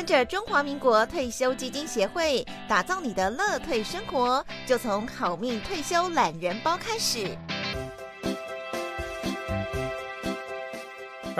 [0.00, 7.36] 跟着中华民国退休基金协会打造你的乐退生活，就从好命退休懒人包开始。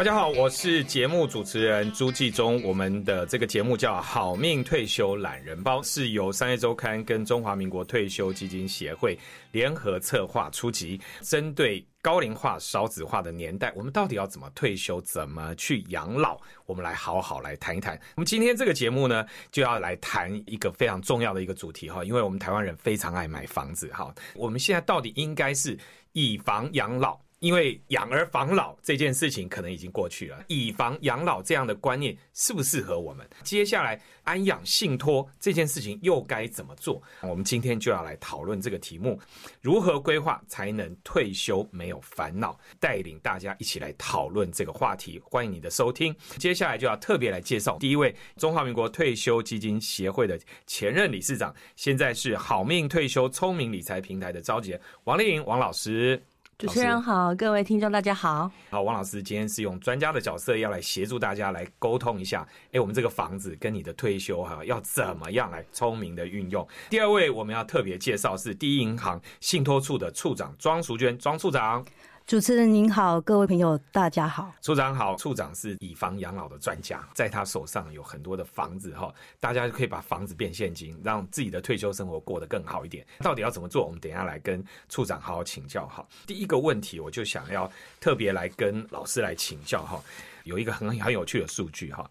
[0.01, 2.63] 大家好，我是节目主持人朱继忠。
[2.63, 9.19] 我们的这个节目叫《好命退休懒人包》，是由商业周刊跟中华民国退休基金协会
[9.53, 16.41] 联合策划出集，针对高龄化、少子化的年代，我们到底要怎么退休，怎么去养老？
[16.65, 17.95] 我们来好好来谈一谈。
[18.15, 24.11] 我们今天这个节目呢，就要来谈一个非常重要的一个主题哈，因为我们台湾人非常爱买房子哈。
[24.35, 25.79] 我们现在到底应该是
[26.13, 27.21] 以房养老？
[27.41, 33.27] 因为养儿防老这件事情可能已经过去了，以房养老这样的观念适不适合我们？
[33.43, 37.03] 接下来安养信托这件事情又该怎么做？
[37.23, 39.19] 我们今天就要来讨论这个题目：
[39.63, 42.59] 如何规划才能退休没有烦恼？
[42.79, 45.19] 带领大家一起来讨论这个话题。
[45.25, 46.15] 欢迎你的收听。
[46.37, 56.23] 接下来就要特别来介绍第一位中华民国退休基金协会的前任理事长，现在是好命退休聪明理财平台的召集人王丽颖王老师。
[56.61, 58.51] 主持人好，各位听众大家好。
[58.69, 66.69] 好，王老师今天是用专家的角色要来协助大家来沟通一下，哎，我们这个房子跟你的退休哈要怎么样来聪明的运用？
[66.91, 71.83] 第二位我们要特别介绍是第一银行信托处的处长庄淑娟，庄处长。
[72.31, 74.55] 主持人您好，各位朋友大家好。
[74.63, 83.05] 处长好，处长是以房养老的专家，在他手上有很多的房子哈，大家就可以把房子变现金，让自己的退休生活过得更好一点。
[83.19, 83.85] 到底要怎么做？
[83.85, 86.07] 我们等下来跟处长好好请教哈。
[86.25, 90.01] 第一个问题，我就想要特别来跟老师来请教哈，
[90.45, 92.09] 有一个很很有趣的数据哈。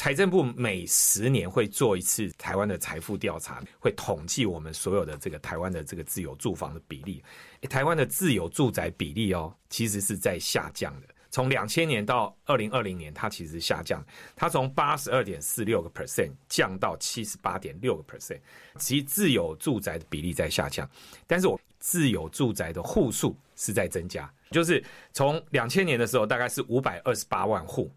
[0.00, 7.22] 财政部每十年会做一次台湾的财富调查，会统计我们所有的这个台湾的这个自有住房的比例。
[7.68, 11.08] 台湾的自有住宅比例哦，其实是在下降的。
[11.30, 14.02] 从两千年到二零二零年，它其实下降，
[14.34, 18.40] 它从八十二点四六个 percent 降到七十八点六个 percent。
[18.78, 20.88] 其自有住宅的比例在下降，
[21.26, 27.92] 但是我自有住宅的户数是在增加，就是从两千年的时候大概是五百二十八万户，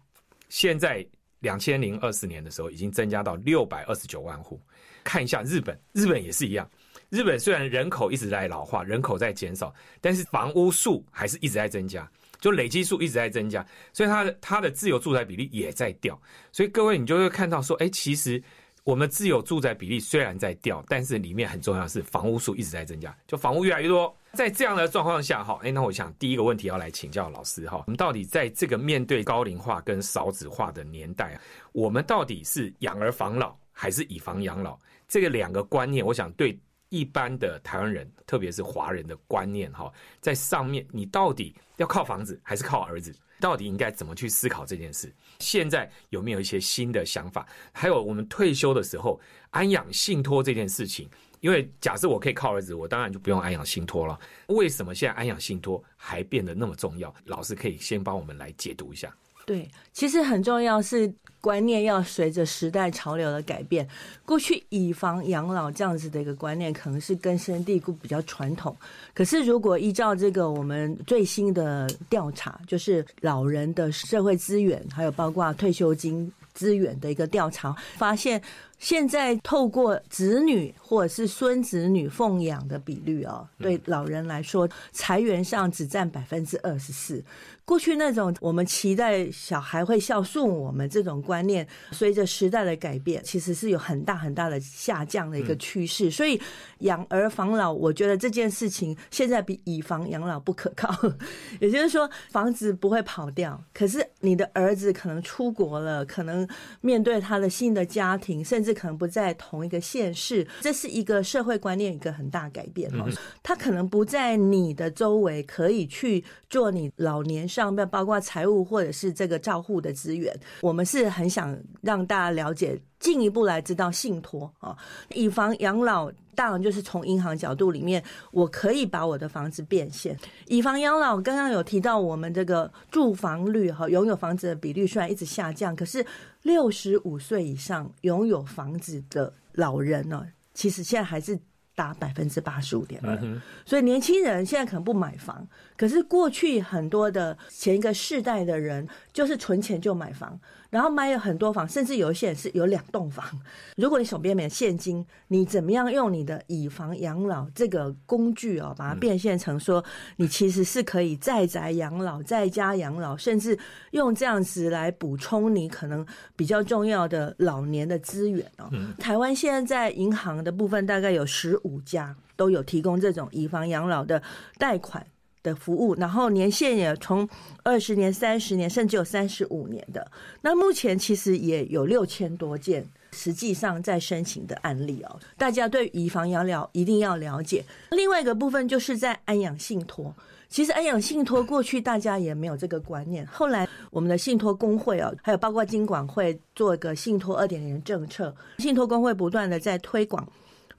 [0.50, 1.02] 现在。
[1.44, 4.60] 两千零二十年的时候，已经增加到六百二十九万户。
[5.04, 6.68] 看一下日本，日本也是一样。
[7.10, 12.10] 日本虽然人口一直在老化，人口在减少，但是房屋数还是一直在增加，
[12.40, 16.20] 就累积数一直在增加，所以它的它的自由住宅比例也在掉。
[16.50, 18.42] 所以各位，你就会看到说，哎，其实。
[18.84, 24.14] 我们自有住宅比例虽然在掉，但是里面很重要是房屋数一直在增加，就房屋越来越多。
[24.34, 31.40] 在这样的状况下，哈，哎，那我想第一个问题要来请教老师，哈，我们到底在这个面对高龄化跟少子化的年代，
[31.72, 34.78] 我们到底是养儿防老还是以房养老？
[35.08, 36.58] 这个两个观念，我想对
[36.88, 43.14] 一般的台湾人，特别是华人的观念，哈，在上面，你到底要靠房子还是靠儿子？
[43.40, 45.12] 到底应该怎么去思考这件事？
[45.40, 47.46] 现在有没有一些新的想法？
[47.72, 54.18] 还有我们退休的时候安养信托这件事情，因为假设我可以靠儿子，我当然就不用安养信托了。
[54.46, 57.12] 为什么现在安养信托还变得那么重要？
[57.24, 59.14] 老师可以先帮我们来解读一下。
[59.46, 63.86] 对，其实很重要是观念要随着时代潮流的改变。
[64.24, 68.74] 过去以房养老这样子的一个观念，可能是根深蒂固、比较传统。
[69.12, 78.40] 可是如果依照这个我们最新的调查，就是老人的社会资源，还有包括退休金资源的一个调查，发现。
[78.80, 87.24] 现在透过子女或者是孙子女奉养的比率哦，对老人来说，财源上只占百分之二十四。
[87.64, 96.10] 过去那种我们期待小孩会孝顺我们这种观念，随着时代的改变，其实是有很大很大的下降的一个趋势。
[96.10, 96.38] 所以
[96.80, 100.94] 养儿防老，我觉得这件事情现在比以防养老不可靠。
[101.58, 106.46] 也就是说，房子不会跑掉，可是你的儿子可能出国了，可能
[106.82, 108.74] 面对他的新的家庭，甚至。
[108.74, 113.08] 可能不在同一个县市，这是一个社会观念一个很大改变哦。
[113.40, 120.34] 他可能不在你的周围，可以去做你老年上面包括财务或者是这个照护的资源。
[120.60, 124.76] 我们是很想让大家了解，进一步来知道信托啊，
[125.14, 126.10] 以房养老。
[126.36, 128.02] 当然就是从银行角度里面，
[128.32, 130.18] 我可以把我的房子变现。
[130.48, 136.04] 以房养老，刚刚有提到我们这个住房率哈，拥有房子的比率虽然一直下降，可是
[136.42, 141.38] 六十五岁以上拥有房子的老人呢，其实现在还是
[141.74, 143.18] 达百分之八十五点二。
[143.64, 150.38] 所以年轻人现在可能不买房，可是过去很多的前一个世代的人就是存钱就买房。
[150.74, 153.24] 然后买有很多房，甚至有一些人是有两栋房。
[153.78, 159.84] 如果你手边没有现金，你怎么样用你的以房养老这个工具哦，把它变现成说
[160.16, 163.56] 你其实是可以在宅养老、在家养老，甚至
[163.92, 166.04] 用这样子来补充你可能
[166.34, 168.68] 比较重要的老年的资源哦。
[168.98, 174.20] 台湾现在在银行的部分大概有十五家都有提供这种以房养老的
[174.58, 175.06] 贷款。
[175.44, 177.28] 的服务，然后年限也从
[177.62, 180.10] 二十年、三十年，甚至有三十五年的。
[180.40, 185.20] 那目前其实也有六千多件实际上在申请的案例哦。
[185.36, 187.64] 大家对以房养老一定要了解。
[187.90, 190.12] 另外一个部分就是在安养信托，
[190.48, 200.26] 其实安养信托过去大家也没有这个观念，后来我们的信托工会哦，还有包括金管会做一个信托二点零政策，信托工会不断的在推广。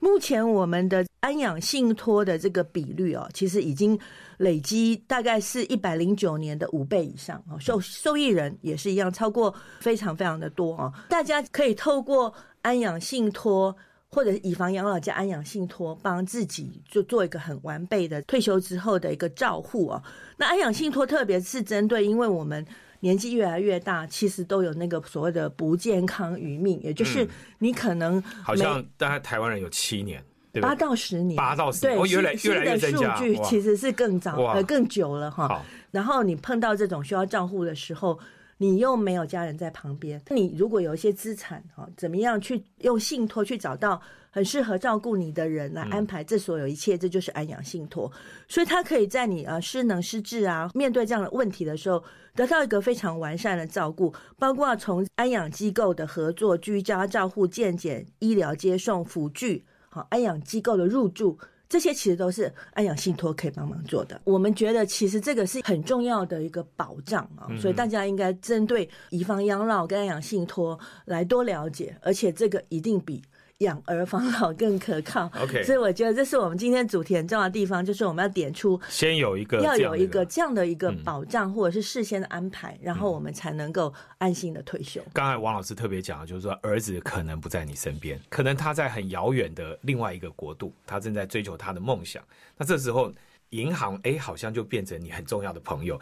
[0.06, 3.98] 目前我们的安养信托的这个比率哦，其实已经
[4.36, 10.92] 累积大概是一百零九年的五倍以上哦，受受益人也是一样，超过非常非常的多哦。
[11.08, 12.32] 大家可以透过
[12.62, 13.76] 安养信托
[14.08, 20.00] 或者以房养老加安养信托，帮自己就做一个很完备的退休之后的一个照护哦。
[20.36, 22.64] 那安养信托特别是针对，因为我们。
[23.06, 27.24] 年纪越来越大，其实都有那个所谓的不健康余命，也就是
[27.60, 30.20] 你可能好像大概台湾人有七年，
[30.60, 33.14] 八到十年，八到十年，对，越来越来越增加。
[33.14, 35.62] 数据其实是更早呃更久了哈。
[35.92, 38.18] 然后你碰到这种需要照护的时候，
[38.58, 44.02] 你又没有家人在旁边，你如果有一些资产哈，怎么样去用信托去找到？
[44.36, 48.12] 很适合照顾你的人来安排这所有一切，这就是安养信托。
[48.46, 52.04] 所以他可以在你呃失能失智啊，面对这样的问题的时候，
[52.34, 64.20] 得到一个非常完善的照顾，包括从安养机构的合作、居家照护、健检、医疗接送、辅具，好安养机构的入住，这些其实都是安养信托可以帮忙做的。
[64.24, 73.22] 我们觉得其实这个是很重要的一个保障啊，所以大家应该针对以房养老跟安养信托来多了解，而且这个一定比。
[73.58, 75.30] 养儿防老更可靠。
[75.40, 85.00] OK，所以我觉得这是我们今天主题很重要的地方，就是我们要点出先有一个要有一个这样的一个保障，或者是事先的安排，然后我们才能够安心的退休。
[85.14, 92.22] 刚才王老师特别讲，就是说儿子可能不在你身边，可能他在很遥远的另外一个国度，他正在追求他的梦想。
[92.58, 93.10] 那这时候
[93.50, 95.98] 银行哎，好像就变成你很重要的朋友，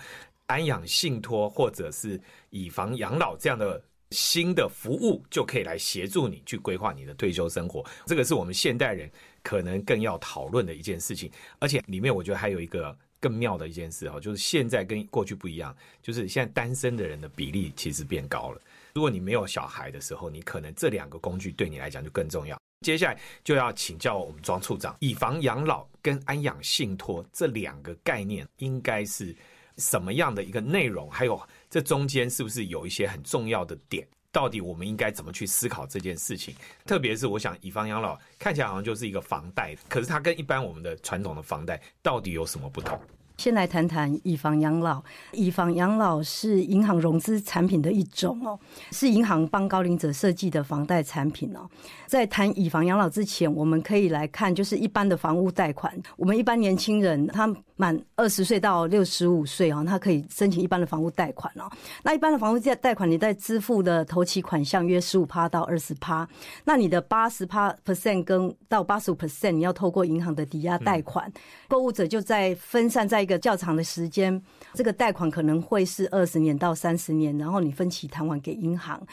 [0.47, 3.81] 安养信托或者是以房养老这样的。
[4.11, 9.11] 新的服务就可以来协助你去规划你的退休生活，这个是我们现代人
[9.43, 11.31] 可能更要讨论的一件事情。
[11.59, 18.61] 而且里面我觉得还有一个更妙的一件事哈，就是现在跟过去不一样，就是现在单身的人的比例其实变高了。
[18.95, 22.57] 如果你没有小孩的时候，你可能这两个工具对你来讲就更重要。
[22.85, 29.35] 接下来就要请教我们庄处长，以房养老跟安养信托这两个概念应该是
[29.79, 31.11] 什么样的一个内容？
[31.11, 31.41] 还有。
[31.75, 34.07] 这中间是不是有一些很重要的点？
[34.31, 36.55] 到底我们应该怎么去思考这件事情？
[36.87, 42.97] 特别是我想，以方养老看起来好像就是一个房贷，可是它跟一般我们的传统的房贷到底有什么不同？
[43.37, 45.03] 先来谈谈以房养老。
[45.33, 48.59] 以房养老是银行融资产品的一种哦，
[48.93, 51.69] 是银行帮高龄者设计的房贷产品哦。
[52.07, 55.95] 在谈以房养老之前，我们可以来看，就是一般的房屋贷款。
[56.17, 57.53] 我们一般年轻人他。
[57.77, 61.69] 满二十岁到六十五岁哦，他可以申请一般的房屋贷款哦。
[62.05, 66.25] 那一般的房屋贷贷款，你在支付的头期款项约十五趴到二十趴。
[66.65, 71.29] 那你的八十趴 percent 跟到八十五 percent，你要透过银行的抵押贷款，
[71.67, 74.41] 购物者就在分散在一个较长的时间，
[74.75, 79.05] 这个贷款可能会是二十年到三十年，然后你分期偿还给银行。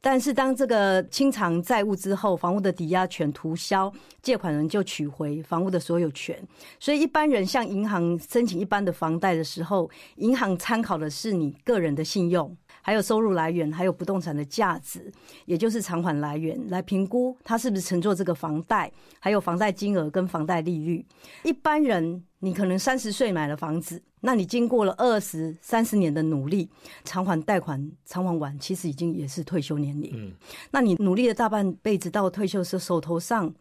[0.00, 6.40] 但是当这个清偿债务之后，房屋的抵押权涂销，借款人就取回房屋的所有权。
[6.78, 12.56] 所以一般人向银行申请一般的房贷的时候，银行参考的是你个人的信用。
[12.80, 15.12] 还有收入来源，还有不动产的价值，
[15.44, 21.04] 也就是偿还来源，来评估他是不是乘坐这个房贷，还有房贷金额跟房贷利率。
[21.42, 26.68] 一般人，你可能三十岁买了房子，那你经过了二十三十年的努力，
[27.04, 30.12] 偿还贷款偿还完，其实已经也是退休年龄。
[30.14, 30.32] 嗯，
[30.70, 33.52] 那你努力了大半辈子，到退休时手头上，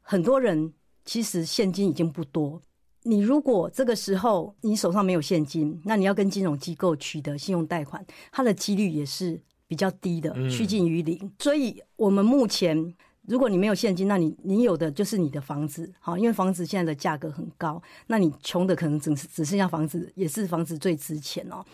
[0.00, 0.72] 很多人
[1.04, 2.60] 其实现金已经不多。
[3.02, 11.32] 你如果这个时候你手上没有现金，那你要跟金融机构取得信用贷款，它的几率也是比较低的，趋近于零。
[11.38, 12.94] 所以，我们目前
[13.30, 21.64] 如果你没有现金，那你你有的就是你的房子，好，因为房子现在的价格很高，那你穷的可能只只剩下房子，也是房子最值钱哦。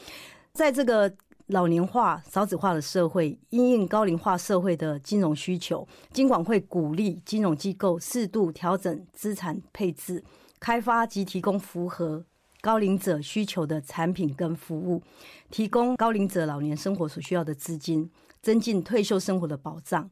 [0.52, 1.10] 在这个
[1.46, 10.22] 老年化、少子化的社会，因应高龄化社会的金融需求，金管会鼓励金融机构适度调整资产配置。
[10.60, 12.22] 开发及提供符合
[12.60, 15.02] 高龄者需求的产品跟服务，
[15.50, 18.10] 提供高龄者老年生活所需要的资金，
[18.42, 20.06] 增进退休生活的保障。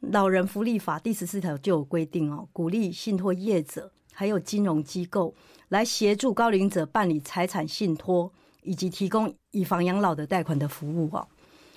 [0.00, 5.34] 老人福利法第十四条就有规定哦，鼓励信托业者还有金融机构
[5.68, 8.30] 来协助高龄者办理财产信托，
[8.62, 11.26] 以及提供以房养老的贷款的服务哦。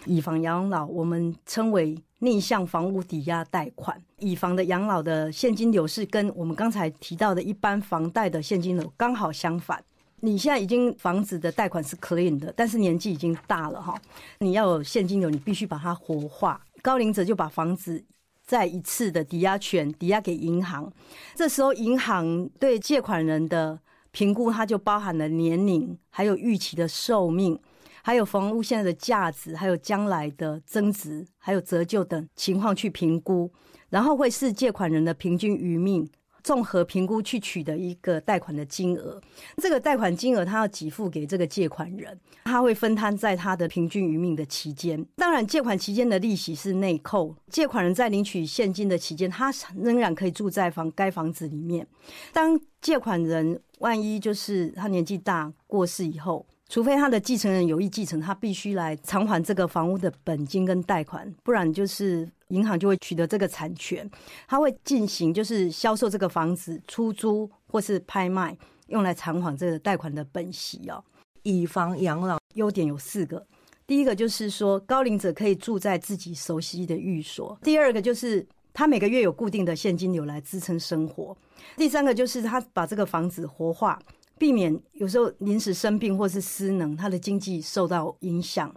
[0.05, 9.83] 以房养老我们称为逆向房屋抵押贷款，以房的养老的现金流是跟我们刚才提到的一般房贷的现金流刚好相反。
[10.21, 13.99] 你现在已经房子的贷款是 clean 的，但是年纪已经大了哈，
[14.39, 16.61] 你要有现金流，你必须把它活化。
[16.89, 18.03] 高龄者就把房子
[18.43, 20.91] 再一次的抵押权抵押给银行，
[21.35, 23.79] 这时候银行对借款人的
[24.09, 27.59] 评估，它就包含了年龄、还有预期的寿命、
[28.01, 33.53] 还有房屋现在的价值、还有将来的增值、还有折旧等情况去评估，
[33.89, 36.09] 然后会视借款人的平均余命。
[36.43, 39.21] 综合评估去取得一个贷款的金额，
[39.57, 45.05] 这个贷款金额他要给付给这个借款人，他会分摊在他的平均余命的期间。
[45.15, 47.35] 当然，借款期间的利息是内扣。
[47.49, 51.85] 借款人在领取现金的期间，他仍然可以住在房该房子里面。
[52.31, 64.07] 当借款人万一就是他年纪大过世以后，除非他的继承人有意继承，他必须来偿还这个房屋的本金跟贷款，不然就是银行就会取得这个产权，
[64.47, 68.55] 他会进行就是销售这个房子、出租或是拍卖，
[68.89, 71.03] 用来偿还这个贷款的本息哦。
[71.41, 73.43] 以房养老优点有四个，
[73.87, 81.35] 第一个就是说高龄者可以住在自己熟悉的寓所；第二个就是他每个月有固定的现金流来支撑生活；
[81.75, 83.99] 第三个就是他把这个房子活化。
[84.39, 88.73] 避免有时候临时生病或是失能，他的经济受到影响。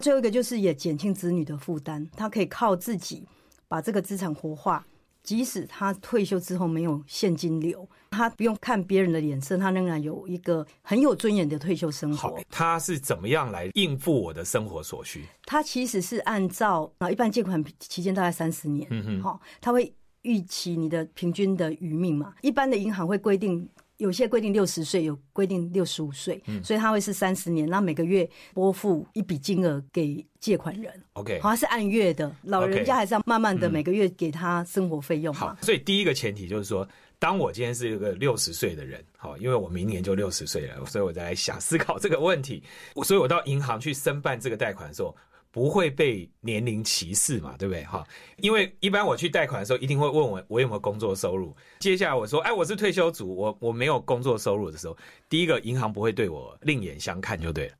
[0.00, 3.24] 最后一个就是也减轻子女的负担，他可以靠自己
[3.68, 4.84] 把这个资产活化，
[5.22, 12.40] 即使他退休之后没有现金流，他不用看别人的脸色，他仍然有一个很有尊严的退休生活。
[12.50, 15.24] 他是怎么样来应付我的生活所需？
[15.44, 22.34] 他其实是按照啊，一般借款期间大概三十年，嗯哼，好，他会预期你的平均的余命嘛。
[22.40, 23.68] 一般的银行会规定。
[24.02, 30.92] 有些规定六十岁，有规定六十五岁，所以他会是三十年，那每个月拨付一笔金额给借款人。
[31.12, 35.32] OK，好像是按月的，老人家还是要慢慢的每个月给他生活费用。
[35.32, 36.86] 好，所以第一个前提就是说，
[37.20, 42.60] 当我今天是一个六十岁的人，好，因为我明年就六十岁了，所以我在想思考这个问题，
[43.04, 45.16] 所以我到银行去申办这个贷款的时候。
[45.52, 47.54] 不会被年龄歧视嘛？
[47.58, 47.84] 对不对？
[47.84, 48.04] 哈，
[48.38, 51.54] 因为一般我去贷款的时候，一定会问我我有没有工作收入。
[51.78, 54.96] 接下来我说，哎，我是退休族，我我没有工作收入的时候，
[55.28, 57.74] 第一个银行不会对我另眼相看，就对了。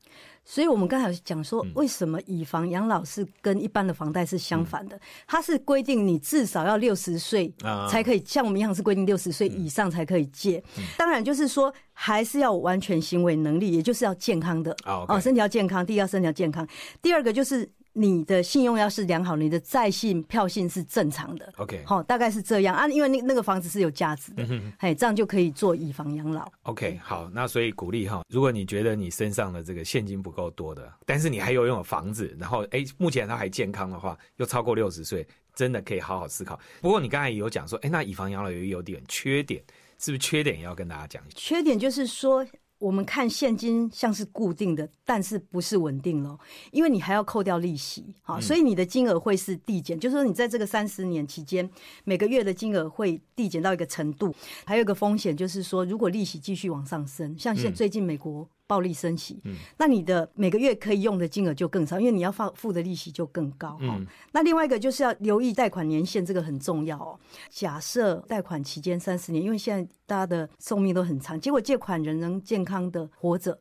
[0.45, 5.01] 所以，我们刚才讲说，为什么以房养老是跟一般的房贷是相反的？
[5.27, 7.53] 它是规定你至少要六十岁
[7.89, 10.63] 才可以，像我们银行是规定六十岁以上才可以借。
[10.99, 15.87] 当然，就是说还是要完全行为能力，也就是要健康的哦，身体要健康。
[15.87, 16.67] 第一要身体要健康，
[17.01, 17.69] 第二个就是。
[17.95, 21.53] 你的信用要是良好，你的在信票信是正常的。
[21.59, 24.47] OK，好，大概是这样啊，因为那那个房子是有价值的，
[24.79, 26.51] 哎，这样就可以做以房养老。
[26.63, 36.59] OK，好，那所以鼓励哈，如果你觉得你身上的这个现金不够多的，但是你还有拥有房子，然后哎，目前它还健康的话，又超过六十岁，真的可以好好思考。
[36.81, 39.63] 不过你刚才也有讲说，哎，那以房养老有有点缺点，
[39.99, 41.37] 是不是缺点也要跟大家讲一下？
[41.37, 42.47] 缺点就是说。
[42.83, 46.37] 我们看现金像是固定的，但是不是稳定咯，
[46.73, 51.71] 因为你还要扣掉利息，好，所以你的金额会是递减，就是说你在这个三十年期间，
[52.03, 54.35] 每个月的金额会递减到一个程度。
[54.65, 58.49] 还有一个风险就是说，如果利息继续往上升，像现最近美国。
[58.73, 59.39] 暴力升息，
[59.77, 63.77] 那你的每个月可以用的金额就更少，因为你要付付的利息就更高。
[63.77, 64.01] 哈
[64.33, 67.21] 那另外一个就是要留意贷款年限，这个很重要哦。
[67.51, 73.61] 假设贷款期间三十年，因为现在大家的寿命都很长，结果借款人能健康的活着，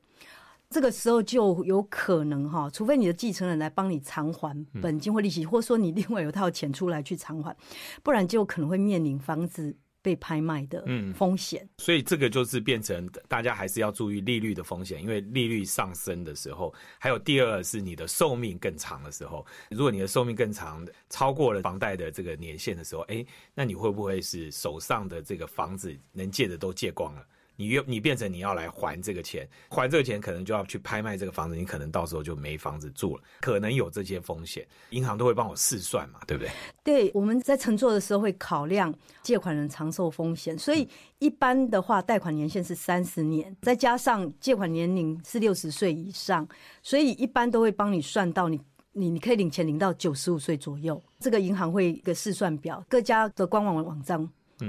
[0.70, 7.53] 这个时候就有可能哈，除非你的继承人来帮你偿还本金或利息，或者说你另外有套钱出来去偿还，
[8.01, 9.75] 不然就可能会面临房子。
[10.01, 27.25] 被拍卖的风险，所以这个就是变成大家还是要注意利率的风险，因为利率上升的时候，还有第二是你的寿命更长的时候，如果你的寿命更长，超过了房贷的这个年限的时候，哎，那你会不会是手上的这个房子能借的都借光了？
[27.55, 36.51] 你又你变成你要来还这个钱，还这个钱可能就要去拍卖这个房子，你可能到时候就没房子住了，可能有这些风险，银行都会帮我试算嘛，对不对？
[36.84, 40.88] 对，我们在乘坐的时候会考量借款人长寿风险，所以
[41.20, 46.48] 一般的话，贷款年限是三十年，再加上借款年龄是六十岁以上，
[46.81, 48.60] 所以一般都会帮你算到你
[48.93, 54.27] 你你可以领钱领到九十五岁左右，这个银行会一个试算表，各家的官网网站。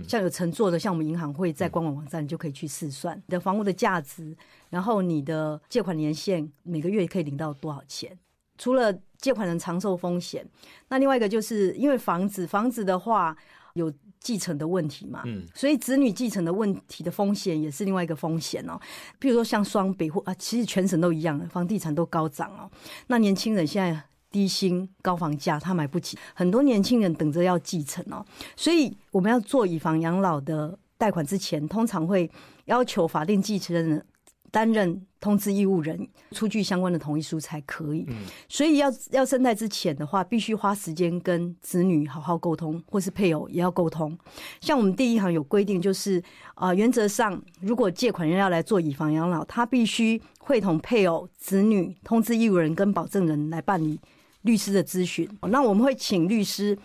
[0.09, 4.37] 像有乘坐的，像我们银行会在官网网站就可以去试算你的房屋的价值，
[4.71, 8.19] 然后你的借款年限每个月可以领到多少钱。
[8.59, 10.47] 除了借款人长寿风险，
[10.89, 13.37] 那另外一个就是因为房子，房子的话
[13.75, 18.79] 有继承的问题嘛，嗯，所以子女继承的问题的风险也是另外一个风险哦。
[19.19, 22.71] 比如说像双北或啊，其实全省都一样，房地产都高涨哦。
[23.09, 24.01] 那年轻人现在
[24.33, 28.25] 低薪高房价，他买不起，很多年轻人等着要继承哦。
[28.57, 32.29] 所以我们要做以房养老的贷款之前，通常会
[32.65, 34.05] 要求法定继承人
[34.51, 38.07] 担任通知义务人，出具相关的同意书才可以。
[38.49, 44.17] 所以要要生贷之前的话，必须花时间跟子女好好沟通，或是配偶也要沟通。
[44.61, 46.23] 像我们第一行有规定，就是
[46.55, 53.99] 啊，原则上如果借款人要来做以房养老，他必须会同配偶、子女、通知义务人跟保证人来办理
[54.43, 55.29] 律师的咨询。
[55.49, 56.79] 那我们会请律师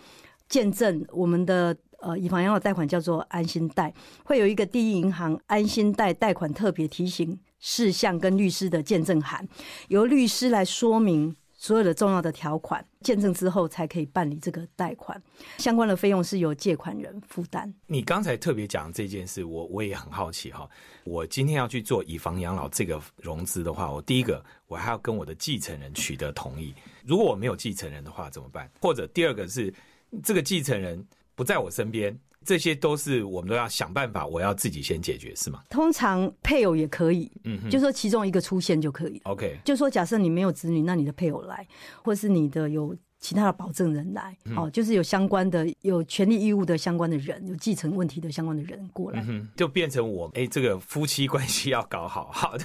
[0.48, 1.76] 见证我们的。
[2.00, 9.44] 呃，以房养老贷款叫做安心贷，会有一个第一银行安心贷贷款特别提醒事项跟律师的见证函，
[9.88, 15.20] 由律师来说明所有的重要的条款，见证之后才可以办理这个贷款。
[15.58, 17.70] 相关的费用是由借款人负担。
[17.86, 20.66] 你刚才特别讲这件事，我我也很好奇哈。
[21.04, 26.72] 我今天要去做以房养老这个融资的话，我第一个我还要跟我的继承人取得同意。
[27.04, 28.70] 如果我没有继承人的话怎么办？
[28.80, 29.74] 或者第二个是
[30.22, 31.06] 这个继承人。
[31.34, 35.62] 不在我身边，这些都是我们都要想办法，我要自己先解决，是吗？
[35.68, 39.20] 通常配偶也可以，嗯，就说其中一个出现就可以。
[39.24, 41.68] OK，就说假设你没有子女，那你的配偶来，
[42.02, 49.22] 或是你的有其他的保证人来，哦，就是有相关的、有权利义务的相关的人，有继承问题的相关的人过来，
[49.54, 52.56] 就变成我哎，这个夫妻关系要搞好，好，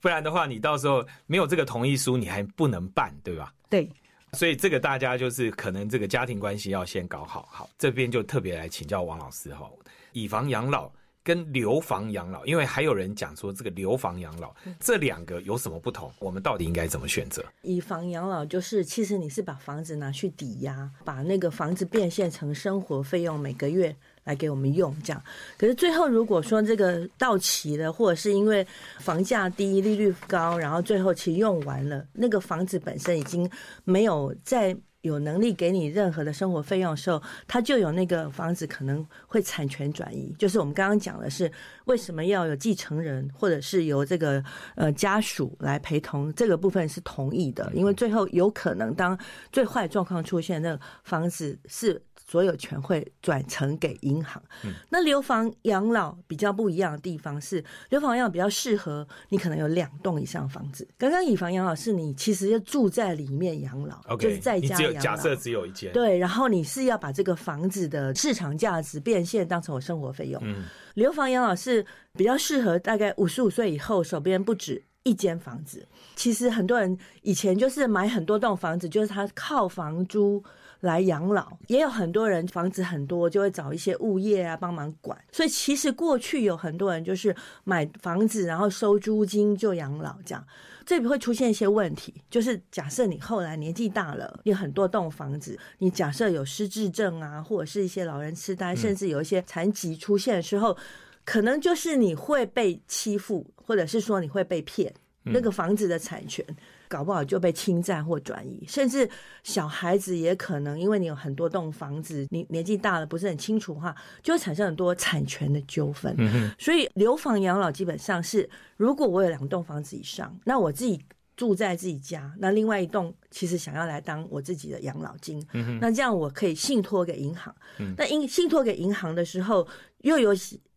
[0.00, 3.54] 不然的话，你到时候没有这个同意书，你还不能办，对吧？
[3.70, 3.88] 对。
[4.32, 9.68] 所以这个大家就是可能这个家庭关系要先搞好，好这边就特别来请教王老师哈，
[10.12, 10.90] 以房养老
[11.22, 17.44] 跟留房养老，因为还有人讲说这个留房养老这两个有什么不同，我们到底应该怎么选择？
[17.62, 23.94] 以房养老就是其实你是把房子拿去抵押，把那个房子变现成生活费用，每个月。
[24.30, 25.20] 来给我们用，这样。
[25.58, 28.64] 可是最后如果说这个到期了，或者是因为
[28.98, 33.50] 房价低、利率高，然后最后其用完了，那个房子本身已经
[33.84, 40.32] 没有再有能力给你任何的生活费用的时候，它就有那个房子可能会产权转移。
[40.38, 41.50] 就是我们刚刚讲的是
[41.86, 44.44] 为什么要有继承人，或者是由这个
[44.76, 49.18] 呃家属来陪同，这个部分是同意的，因为最后有可能当
[49.50, 52.00] 最坏状况出现，那个房子是。
[52.30, 54.40] 所有权会转成给银行。
[54.62, 60.86] 嗯那留房养老比较不一样的地方是，留房养老比较适合你可能有两栋以上房子。
[60.96, 65.00] 刚刚以房养老是你其实要住在里面养老，就是在家养老。
[65.00, 65.92] 假设只有一间。
[65.92, 70.40] 对，然后你是要把这个房子的市场价值变现当成我生活费用。
[70.44, 75.84] 嗯留房养老是比较适合大概五十五岁以后手边不止一间房子。
[76.14, 80.40] 其实很多人以前就是买很多栋房子，就是他靠房租。
[80.80, 85.16] 来养老，也有很多人房子很多，就会找一些物业啊帮忙管。
[85.30, 90.44] 所以其实过去有很多人就是买房子，然后收租金就养老这样。
[90.86, 100.76] 这里会出现一些问题，就是假设你后来年纪大了，你很多栋房子，你假设有失智症啊，或者是一些老人痴呆，甚至有一些残疾出现的时候，
[101.24, 106.44] 可能就是你会被欺负，或者是说你会被骗那个房子的产权。
[106.90, 109.08] 搞不好就被侵占或转移，甚至
[109.44, 116.16] 小孩子也可能因为你有很多栋房子，你年纪大了不是很清楚的话，就会产生很多产权的纠纷。
[116.58, 121.00] 所以留房养老基本上是，如果我有两栋房子以上，那我自己
[121.36, 125.40] 住在自己家，那另外一栋其实想要来当我自己的养老金，
[125.80, 127.54] 那这样我可以信托给银行。
[127.96, 129.64] 那因信托给银行的时候，
[129.98, 130.34] 又有。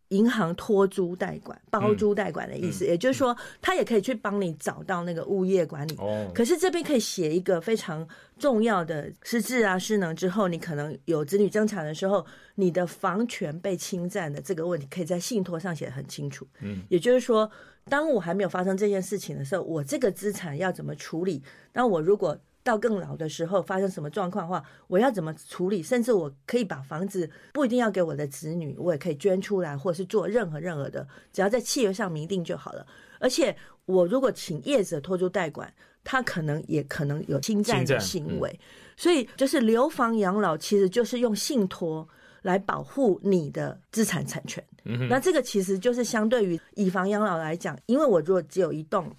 [0.08, 5.96] 银行托租代管、包租代管的意思，也就是说，他也可以去帮你找到那个物业管理。
[5.98, 8.06] 哦，可是这边可以写一个非常
[8.38, 12.24] 重要的失智啊、失能之后，你可能有子女争产的时候，
[12.56, 16.46] 你的房权被侵占的这个问题，可以在信托上写的很清楚。
[16.60, 17.50] 嗯，也就是说，
[17.88, 21.42] 当我还没有发生这件事情的时候，我这个资产要怎么处理？
[21.72, 25.82] 那我如果到更老的时候发生什么状况的话，我要怎么处理？
[25.82, 32.84] 甚至我可以把房子不一定要给我的子女，我也可以捐出来，或者是做任何任何的，只要在契约上明定就好了。
[33.20, 35.72] 而且我如果请业者拖租代管，
[36.02, 38.58] 他可能也可能有侵占的行为。
[38.96, 42.08] 所以就是留房养老，其实就是用信托
[42.40, 44.64] 来保护你的资产产权。
[45.10, 49.14] 那这个其实就是相对于以房养老来讲，因为我如果只有一栋。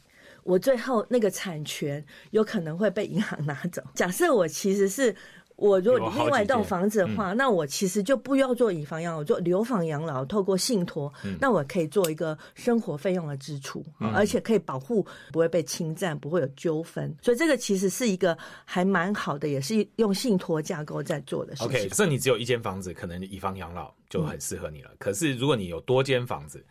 [0.45, 3.81] 我最后那个产权有可能会被银行拿走。
[3.95, 5.13] 假设我其实是
[5.55, 21.67] 我如果另外一栋房子的话，那我其实就不要做以房养老，我做留房养老，透过信托，嗯那我可以做一个生活费用的支出，而且可以保护不会被侵占，不会有纠纷，所以这个其实是一个还蛮好的，也是用信托架构在做的事情。
[21.67, 24.91] OK，假设你只有一间房子，可能以房养老就很适合你了。
[24.99, 26.63] 可是如果你有多间房子，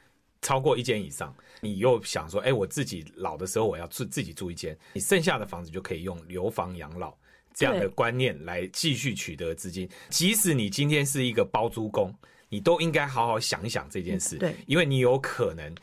[0.44, 7.12] 超过一间以上，你又想说，哎、我自己老的时候我要住自己住一间，你剩下的房子就可以用留房养老
[7.52, 9.88] 这样的观念来继续取得资金。
[10.11, 12.14] 即使你今天是一个包租公，
[12.48, 15.74] 你都应该好好想一想这件事，对因为你有可能。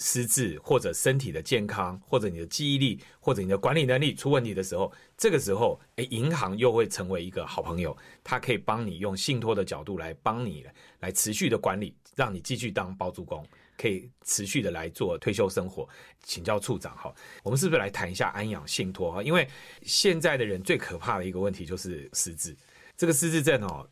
[0.00, 10.64] 失智或者身体的健康，或者你的记忆力，或者你的管理能力出问题的时候，这个时候，哎，银行又会成为一个好朋友，它可以帮你用信托的角度来帮你
[11.00, 13.44] 来持续的管理，让你继续当包租公，
[13.78, 15.88] 可以持续的来做退休生活。
[16.22, 19.22] 请教处长哈，我们是不是来谈一下安养信托哈？
[19.22, 19.48] 因为
[19.82, 22.54] 现在的人最可怕的一个问题就是失智，
[22.96, 23.88] 这个失智症哦。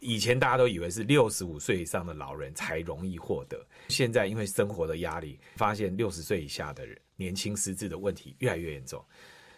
[0.00, 9.04] 以前大家都以为是六十五岁以上的老人才容易获得，现在因为生活的压力，发现六十岁以下的人年轻失智的问题越来越严重。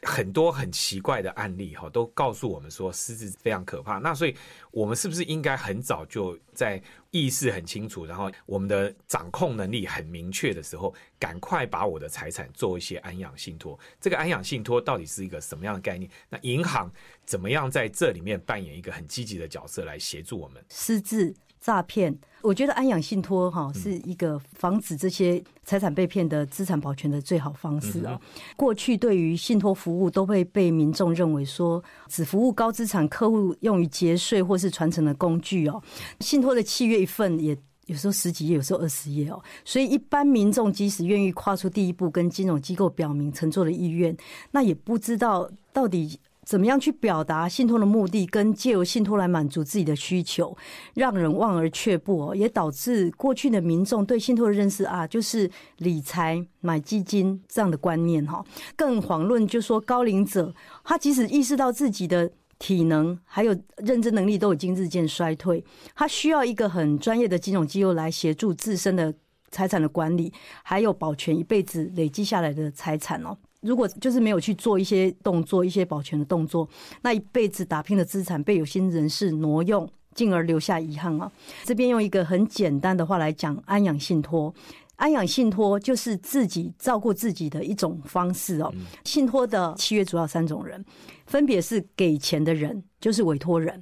[0.02, 3.98] 很多很奇怪的案例哈，都告诉我们说失智非常可怕。
[3.98, 4.34] 那所以，
[4.70, 13.78] 我们是不是应该很早就在意识很清楚，然后我们的掌控能力很明确的时候，赶快把我的财产做一些安养信托？
[14.00, 16.10] 这个安养信托到底是一个什么样的概念？
[16.28, 16.90] 那银行
[17.26, 20.64] 怎么样在这里面扮演一个很积极的角色来协助我们？
[20.70, 28.18] 失智、诈骗，我觉得安养信托哈是一个防止这些财产被骗的资产保全的最好方式哦。
[28.56, 35.82] 过去对于信托服务都会被民众认为说只服务高资产客户用于节税或是传承的工具哦。
[36.20, 37.56] 信托的契约一份也。
[37.86, 44.16] 有时候十几页，有时候二十页哦，所以一般民众即使愿意跨出第一步，跟金融机构表明乘坐的意愿，
[44.52, 46.16] 那也不知道到底
[46.50, 50.56] 怎么样去表达信托的目的，跟借由信托来满足自己的需求，
[50.94, 58.44] 让人望而却步哦，也导致过去的民众对信托的认识啊，就是理财、买基金这样的观念哈。
[58.74, 62.28] 更遑论就说高龄者，他即使意识到自己的。
[62.58, 69.14] 体能还有认知能力都已经日渐衰退，他需要一个很专业的金融机构来协助自身的
[69.50, 70.30] 财产的管理，
[70.62, 73.34] 还有保全一辈子累积下来的财产哦。
[73.60, 76.68] 如果就是没有去做一些动作、一些保全的动作，
[77.02, 81.30] 那一辈子打拼的资产被有心人士挪用，进而留下遗憾啊。
[81.64, 84.54] 这边用一个很简单的话来讲，安养信托。
[84.96, 88.70] 安养信托就是自己照顾自己的一种方式哦。
[89.04, 90.84] 信托的契约主要三种人，
[91.24, 93.74] 分别是给钱的人，就是委托人；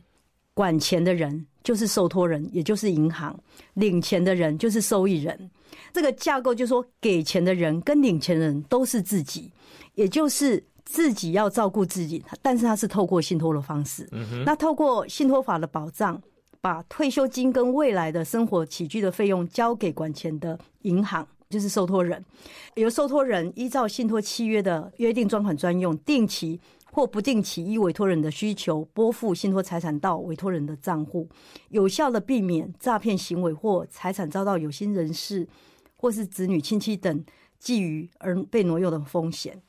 [0.54, 3.34] 管钱的人，就是受托人，也就是银行；
[3.74, 5.50] 领钱的人，就是受益人。
[5.92, 9.50] 这个架构就是说，给钱的人跟领钱的人都是自己，
[9.98, 14.08] 也就是自己要照顾自己，但是他是透过信托的方式。
[14.46, 16.20] 那透过信托法的保障。
[16.60, 22.22] 把退休金跟未来的生活起居的费用交给管钱的银行，就是受托人，
[22.74, 31.28] 由受托人依照信托契约的约定专款专用，定期或不定期依委托人的需求拨付信托财产到委托人的账户，
[31.68, 35.46] 有效的避免诈骗行为或财产遭到有心人士
[35.94, 37.24] 或是子女亲戚等
[37.62, 39.62] 觊觎而被挪用的风险。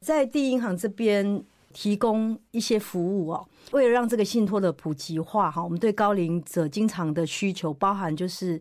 [0.00, 1.44] 在第一银行这边。
[1.70, 8.58] 提供一些服务哦，为了让这个信托的普及化哈，我们对高龄者经常的需求包含就是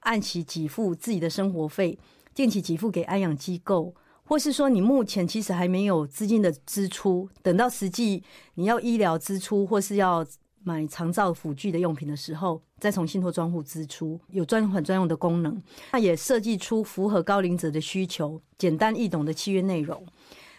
[0.00, 1.96] 按期给付自己的生活费，
[2.34, 10.26] 定期给付给安养机构，或是说你目前其实还没有资金的支出，等到实际你要医疗支出或是要
[10.64, 15.62] 买长照辅具的用品的时候，再从信托专户支出，有专款专用的功能。
[15.92, 20.02] 那也设计出符合高龄者的需求、简单易懂的契约内容。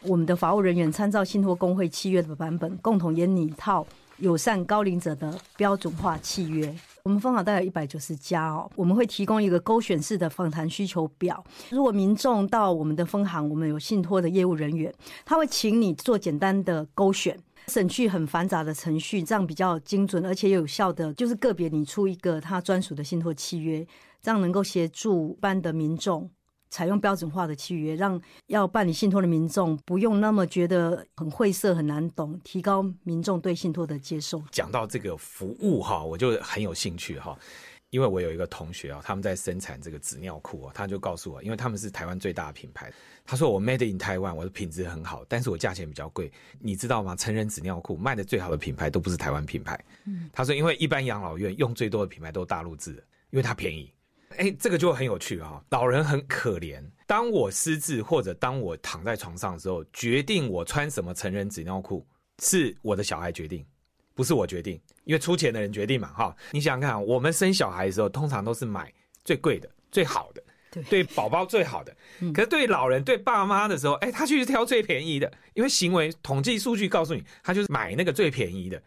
[0.02, 3.86] 我们的法务人员参照信托工会契约的版本，共同研拟一套
[4.18, 6.74] 友善高龄者的标准化契约。
[7.04, 11.44] 我们分行大概一百九十家哦，我们会提供一个勾选式的访谈需求表。
[11.70, 14.94] 如果民众到我们的分行，我们有信托的业务人员，
[15.26, 23.86] 他会请你做简单的勾选，省去很繁杂的程序，这样比较精准而且有效的，就是个别拟出一个他专属的信托契约，
[24.22, 26.30] 这样能够协助一般的民众。
[26.70, 34.42] 采用标准化的契约，让要办理信托的民众不用那么觉得很晦涩、很难懂，提高民众对信托的接受。
[34.52, 37.38] 讲到这个服务哈，我就很有兴趣哈，
[37.90, 42.92] 因为我有一个同学啊，他们在生产这个纸尿裤啊，他就告诉我，因为他们是台湾最大的品牌，
[43.26, 47.16] 他说我 made in 台湾，我的品质很好，但是我价钱比较贵，你知道吗？
[47.16, 52.92] 成人纸尿裤卖的最好的品牌都不是台湾品牌，嗯，他说因为一般养老院用最多的品牌都是大陆制，
[53.32, 53.92] 因为它便宜。
[54.38, 55.62] 哎，这个就很有趣啊！
[55.70, 56.82] 老人很可怜。
[57.08, 62.06] 当我失智或者当我躺在床上的时候，决定我穿什么成人纸尿裤
[62.42, 63.66] 是我的小孩决定，
[64.14, 66.36] 不是我决定，因为出钱的人决定嘛，哈。
[66.52, 68.94] 你想想看啊，我们生小孩的时候，通常都是买
[69.26, 71.94] 最贵的、最好的，对对宝宝最好的。
[72.34, 78.82] 可是对老人、对爸妈的时候，哎，他去挑最便宜的，因为行为统计数据告诉你，他就是买那个最便宜的。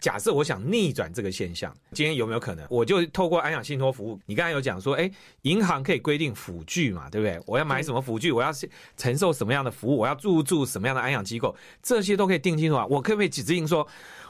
[0.00, 2.66] 假设我想逆转这个现象，今天有没有可能？
[2.70, 4.18] 我就透过安养信托服务。
[4.26, 5.10] 你刚才有讲说，哎，
[5.42, 7.40] 银行可以规定辅具嘛，对不对？
[7.46, 8.50] 我要买什么辅具，我要
[8.96, 12.86] 承受什么样的服务，我要入住什么样的安养机构，这些都可以定清楚啊。
[12.86, 13.86] 我可不可以指定说，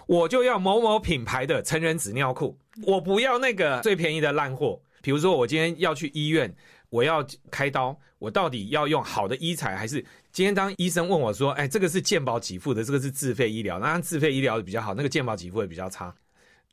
[0.06, 4.80] 我就要某某品牌的成人纸尿裤，我不要那个最便宜的烂货。
[5.02, 6.54] 比如说，我今天要去医院，
[6.90, 10.04] 我要开刀，我到底要用好的医材还是？
[10.30, 16.14] 今天当医生问我说：“哎，这个是健保给付的，这个是自费医疗，那自费医疗的比较好，那个健保给付的比较差。”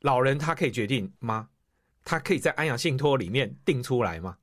[0.02, 1.48] 老人他可以决定吗？
[2.04, 4.36] 他可以在安阳信托里面定出来吗？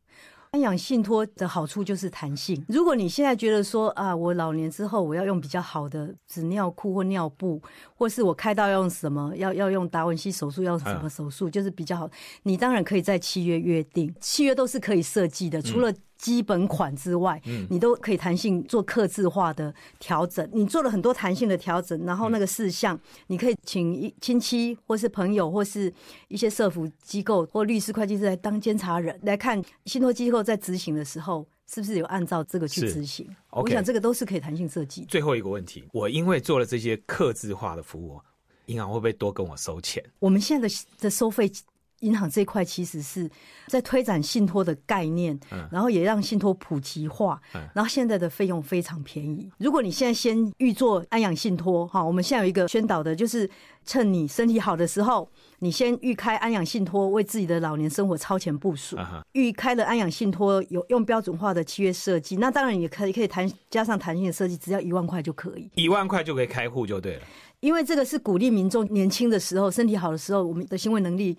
[0.56, 2.64] 安养信托的好处就是弹性。
[2.70, 7.62] 如果你现在觉得说啊，我老年之后我要用比较好的纸尿裤或尿布，
[7.94, 12.10] 或是我开刀要用什么，要要用达文西手术要什么手术，就是比较好，
[12.44, 15.94] 你当然可以在契约约定，契约都是可以设计的，除了。
[16.18, 20.48] 基本款之外，嗯你都可以弹性做刻字化的调整。
[20.54, 25.94] 你做了很多弹性的调整，然后那个事项，你可以请亲戚或是朋友，或是
[26.28, 33.28] 一些社服机构或律师、会计师来当监察人，来看信托机构在执行的时候，是不是有按照这个去执行。
[33.52, 35.06] 我想这个都是可以弹性设计。
[35.10, 38.20] 最后一个问题，我因为做了这些刻字化的服务，
[38.68, 40.04] 银行会不会多跟我收钱？
[40.20, 41.52] 我们现在的的收费。
[42.06, 43.30] 银行这一块其实是
[43.68, 45.38] 在推展信托的概念，
[45.72, 47.42] 然后也让信托普及化，
[47.74, 49.52] 然后现在的费用非常便宜。
[49.58, 53.50] 如果你现在先预做安养信托，哈，我们现在有一个宣导的，就是
[53.86, 58.98] 趁你身体好的时候，你先预开安养信托，为自己的老年生活超前部署。
[59.34, 67.22] 预开了安养信托有用标准化的契约设计，那当然也可以可以谈加上弹性的设计，只要一万块就可以，一万块就可以开户就对了。
[67.62, 71.36] 因为这个是鼓励民众年轻的时候身体好的时候，我们的行为能力。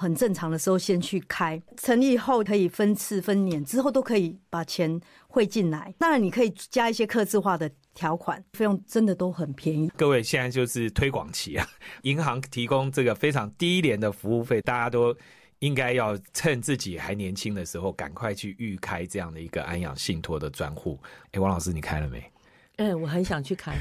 [0.00, 5.94] 很正常的时候先去开，成立后可以分次分年，之后都可以把钱汇进来。
[5.98, 9.92] 当然，你可以加一些刻字化的条款，费用真的都很便宜。
[9.98, 11.68] 各位现在就是推广期啊，
[12.04, 15.14] 银行提供这个非常低廉的服务费，大家都
[15.58, 20.98] 应该要趁自己还年轻的时候，赶快去预开这样的一个安养信托的专户。
[21.32, 22.24] 哎，王老师，你开了没？
[22.80, 23.76] 嗯，我很想去开。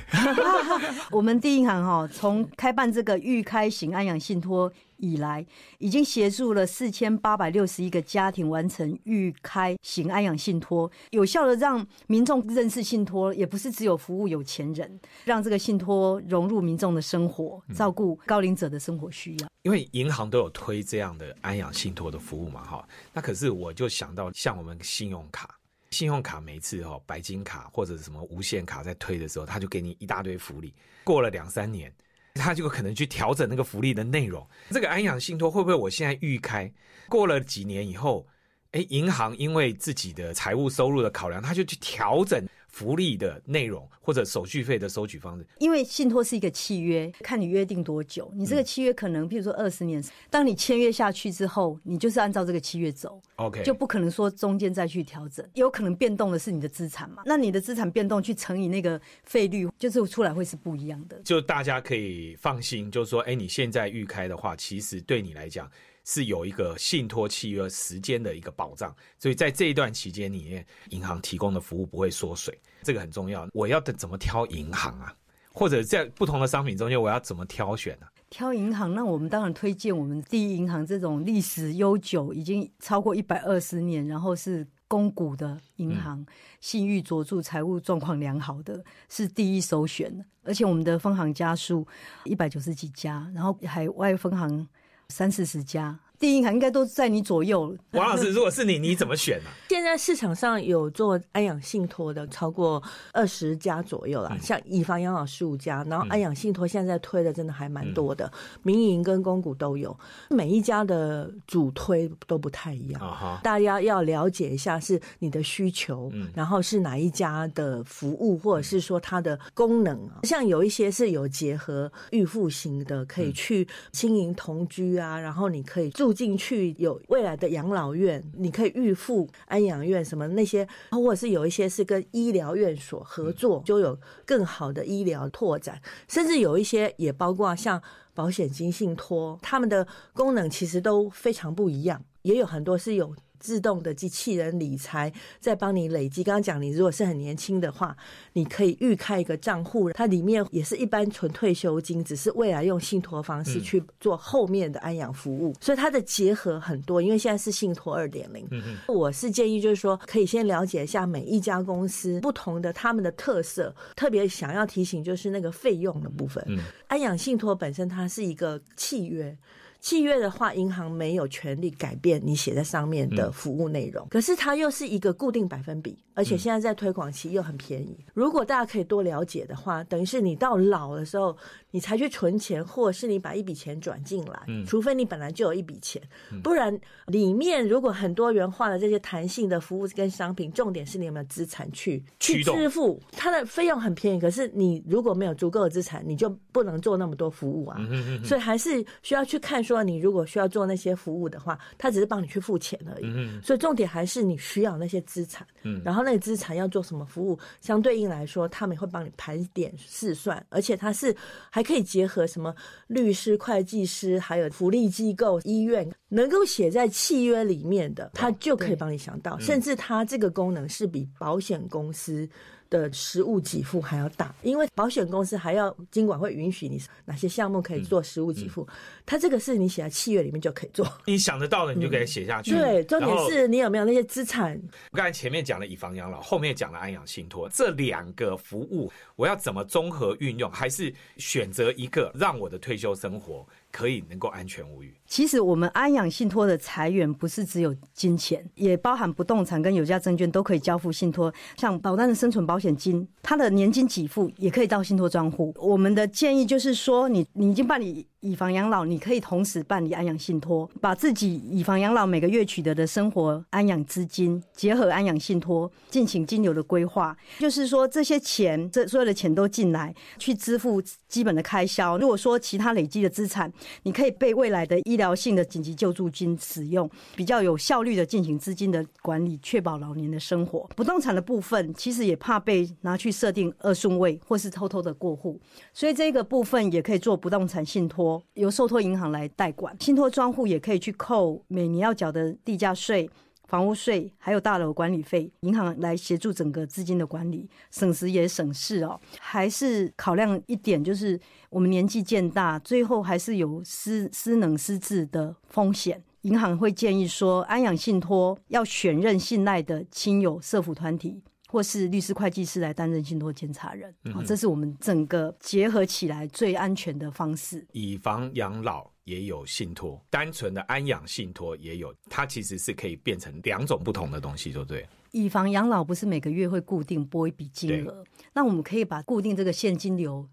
[1.09, 5.45] 我们第一银行哈，从开办这个预开型安养信托以来，
[5.77, 19.47] 已经协助了四千八百六十一个家庭完成预开型安养信托，有效的让民众认识信托，也不是只有服务有钱人，让这个信托融入民众的生活，照顾高龄者的生活需要。
[19.62, 25.55] 因为银行都有推这样的安养信托的服务嘛，哈，那可是我就想到像我们信用卡。
[25.91, 30.73] 信用卡每次哈白金卡或者什么无限卡在推的时候，他就给你一大堆福利。
[31.04, 31.93] 过了两三年，
[32.36, 34.47] 他就可能去调整那个福利的内容。
[34.69, 36.71] 这个安养信托会不会我现在预开？
[37.08, 38.28] 过了几年以后，
[38.71, 42.47] 哎，银行因为自己的财务收入的考量，他就去调整。
[42.71, 48.32] 福利的内容或者手续费的收取方式，因为信托是一个契约，看你约定多久。
[48.36, 55.45] 你这个契约可能，譬如说二十年，当你签约下去之后，你就是按照这个契约走，OK，就不可能说中间再去调整。
[55.53, 57.23] 有可能变动的是你的资产嘛？
[57.25, 61.19] 那你的资产变动去乘以那个费率，就是出来会是不一样的。
[61.23, 65.69] 就大家可以放心，就是说，哎，你现在预开的话，其实对你来讲。
[66.12, 73.48] 是有一个信托契约时间的一个保障，所以在这一段期间里面，银行提供的服务不会缩水，这个很重要。
[73.54, 75.13] 我要怎么挑银行啊？
[75.54, 78.08] 或者在不同的商品中间，我要怎么挑选呢？
[78.32, 86.26] 挑银行，那我们当然推荐我们第一银行这种历史悠久，已经超过一百二十年，然后是公股的银行，
[86.60, 90.26] 信誉卓著，财务状况良好的，是第一首选的。
[90.41, 91.88] 而且我们的分行家数
[92.24, 94.67] 一百九十几家，然后海外分行。
[95.10, 96.00] 三四十家。
[96.19, 97.73] 第一银行应该都在你左右。
[97.91, 99.49] 王老师，如果是你，你怎么选呢？
[99.69, 108.29] 现在市场上有做安养信托的超过二十家左右了，像以房养老十五家，然后安养信托现在推的真的还蛮多的，
[108.63, 109.97] 民营跟公股都有，
[110.29, 113.39] 每一家的主推都不太一样。
[113.41, 120.19] 大家要了解一下是你的需求，然后是哪一家的服务，或者是说它的功能啊。
[120.23, 126.09] 像有一些是有结合预付型的，可以去经营同居啊，然后你可以住。
[126.10, 133.95] 住进去有未来的养老院，你可以预付安养院什么那些，或者是有一些是跟医疗院所合作，就有
[134.26, 137.80] 更好的医疗拓展，甚至有一些也包括像
[138.15, 146.23] 保险金信托，他们的功能其实都非常不一样，也有很多是有自动的机器人理财，在帮你累积。
[146.23, 147.95] 刚刚讲，你如果是很年轻的话，
[148.34, 157.02] 你可以预开一个账户，它里面也是一般纯退休金，只是未来用信托方式去做后面的安养服务，所以它的结合很多。
[157.02, 158.47] 因为现在是信托二点零，
[158.88, 166.45] 我是建议就是说，可以先了解一下每一家公司不同的他们的特色，特别想要提醒就是那个费用的部分。
[166.88, 169.38] 安养信托本身它是一个契约。
[169.81, 177.97] 契约的话，银行没有权利改变你写在上面的服务内容，可是它又是一个固定百分比，而且现在在推广期又很便宜。
[178.13, 181.35] 如果大家可以多了解的话，等于是你到老的时候。
[181.71, 186.01] 你才去存钱，或者是你把一笔钱转进来，除非你本来就有一笔钱，
[186.41, 197.79] 不然里面如果很多元化的这些弹性的服务跟商品，重点是你有没有资产去去支付，它的费用很便宜，可是你如果没有足够的资产，你就不能做那么多服务啊。
[198.23, 203.41] 所以还是需要去看说，你如果需要做那些服务的话，他只是帮你去付钱而已。
[203.43, 205.45] 所以重点还是你需要那些资产，
[205.84, 211.15] 然后那个资产要做什么服务，相对应来说，他们会帮你盘点试算，而且它是。
[211.51, 212.54] 还可以结合什么
[212.88, 219.38] 律师、会计师，还有福利机构、医院，能够写在契约里面的，他就可以帮你想到。
[219.39, 222.28] 甚至他这个功能是比保险公司。
[222.69, 228.67] 的实物给付还要大，因为保险公司还要经管会允许你哪些项目可以做实物给付，
[229.05, 230.88] 它这个是你写在契约里面就可以做。
[231.05, 232.51] 你想得到的你就给它写下去。
[232.51, 234.62] 对，重点是你有没有那些资产。
[234.91, 240.51] 刚才前面讲了以房养老，后面讲了安养信托，这两个服务我要怎么综合运用？
[240.51, 243.45] 还是选择一个让我的退休生活？
[243.71, 244.93] 可以能够安全无虞。
[245.05, 251.34] 其实我们安养信托的裁员不是只有金钱，也包含不动产跟有价证券都可以交付信托。
[251.58, 255.53] 像保单的生存保险金，它的年金给付也可以到信托账户。
[255.58, 258.08] 我们的建议就是说，你你已经办理。
[258.21, 267.15] 以房养老，你可以同时办理安养信托，把自己以房养老每个月取得的生活安养资金结合安养信托，进行金流的规划。
[267.39, 271.97] 就是说，这些钱，这所有的钱都进来，去支付基本的开销。
[271.97, 273.49] 如果说其他累积的资产，
[273.84, 280.69] 你可以被未来的医疗性的紧急救助金使用，比较有效率的进行资金的管理，确保老年的生活。
[280.75, 285.39] 不动产的部分，其实也怕被拿去设定二顺位，或是偷偷的过户，
[285.73, 288.09] 所以这个部分也可以做不动产信托。
[288.34, 293.10] 由受托银行来代管，信托专户也可以去扣每年要缴的地价税、
[293.48, 299.00] 房屋税，还有大楼管理费，银行来协助整个资金的管理，省时也省事哦。
[299.19, 301.19] 还是考量一点，就是
[301.50, 311.22] 我们年纪渐大，最后还是有失失能失智的风险，银行会建议说，安养信托要选任信赖的亲友、社福团体。
[311.51, 317.65] 或是律师、会计师来担任信托监察人，好，这是我们整个结合起来最安全的方式。
[317.71, 324.88] 以房养老也有信托，单纯的安养信托也有，它其实是可以变成两种不同的东西，对不对？
[325.12, 330.29] 以房养老不是每个月会固定拨一笔金额，那我们可以把固定这个现金流。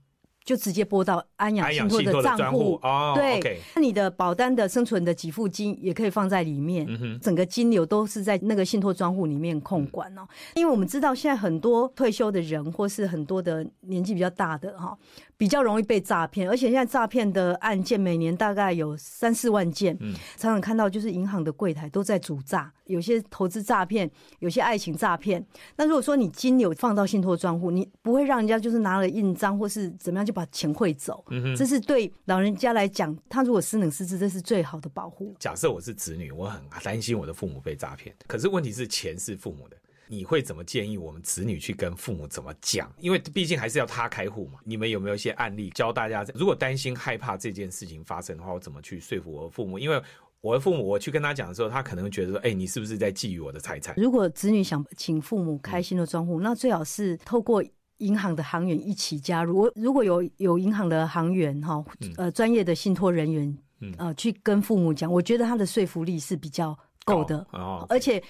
[0.47, 6.87] 就直接拨到安养信托的账户，哦对，那你的保单的生存的给付金也可以放在里面，
[7.21, 10.27] 整个金流都是在那个信托专户里面控管哦。
[10.55, 14.97] 因为我们知道现在很多退休的人或是很多的年纪比较大的哈。
[15.39, 19.95] 比较容易被诈骗，而且现在诈骗的案件每年大概有三四万件，
[20.39, 25.45] 常常看到就是银行的柜台都在主诈，有些投资诈骗，有些爱情诈骗。
[25.77, 31.25] 那如果说你金流放到信托专户，你不会让人家就是拿了印章或是怎么样就把钱汇走，
[31.57, 35.35] 这是对老人家来讲，他如果失能失智，这是最好的保护。
[35.41, 39.77] 假设我是子女，我很担心我的父母被诈骗，可是问题是钱是父母的。
[40.09, 42.93] 你会怎么建议我们子女去跟父母怎么讲？
[42.99, 44.61] 因为毕竟还是要他开户嘛。
[44.63, 46.23] 你们有没有一些案例教大家？
[46.35, 49.79] 如果担心害怕这件事情发生的话，我怎么去说服我的父母？
[49.79, 50.01] 因为
[50.43, 57.65] 我的父母，我去跟他讲的时候，他可能觉得说：“哎，你是不是在觊觎我的财产？”如果子女想请父母开心的装户，那最好是透过
[57.99, 59.59] 银行的行员一起加入。
[59.59, 61.85] 我如果有有银行的行员哈，
[62.17, 63.59] 呃，专业的信托人员，
[63.99, 67.47] 呃，去跟父母讲，我觉得他的说服力是比较够的。
[67.53, 68.23] 哦，而且。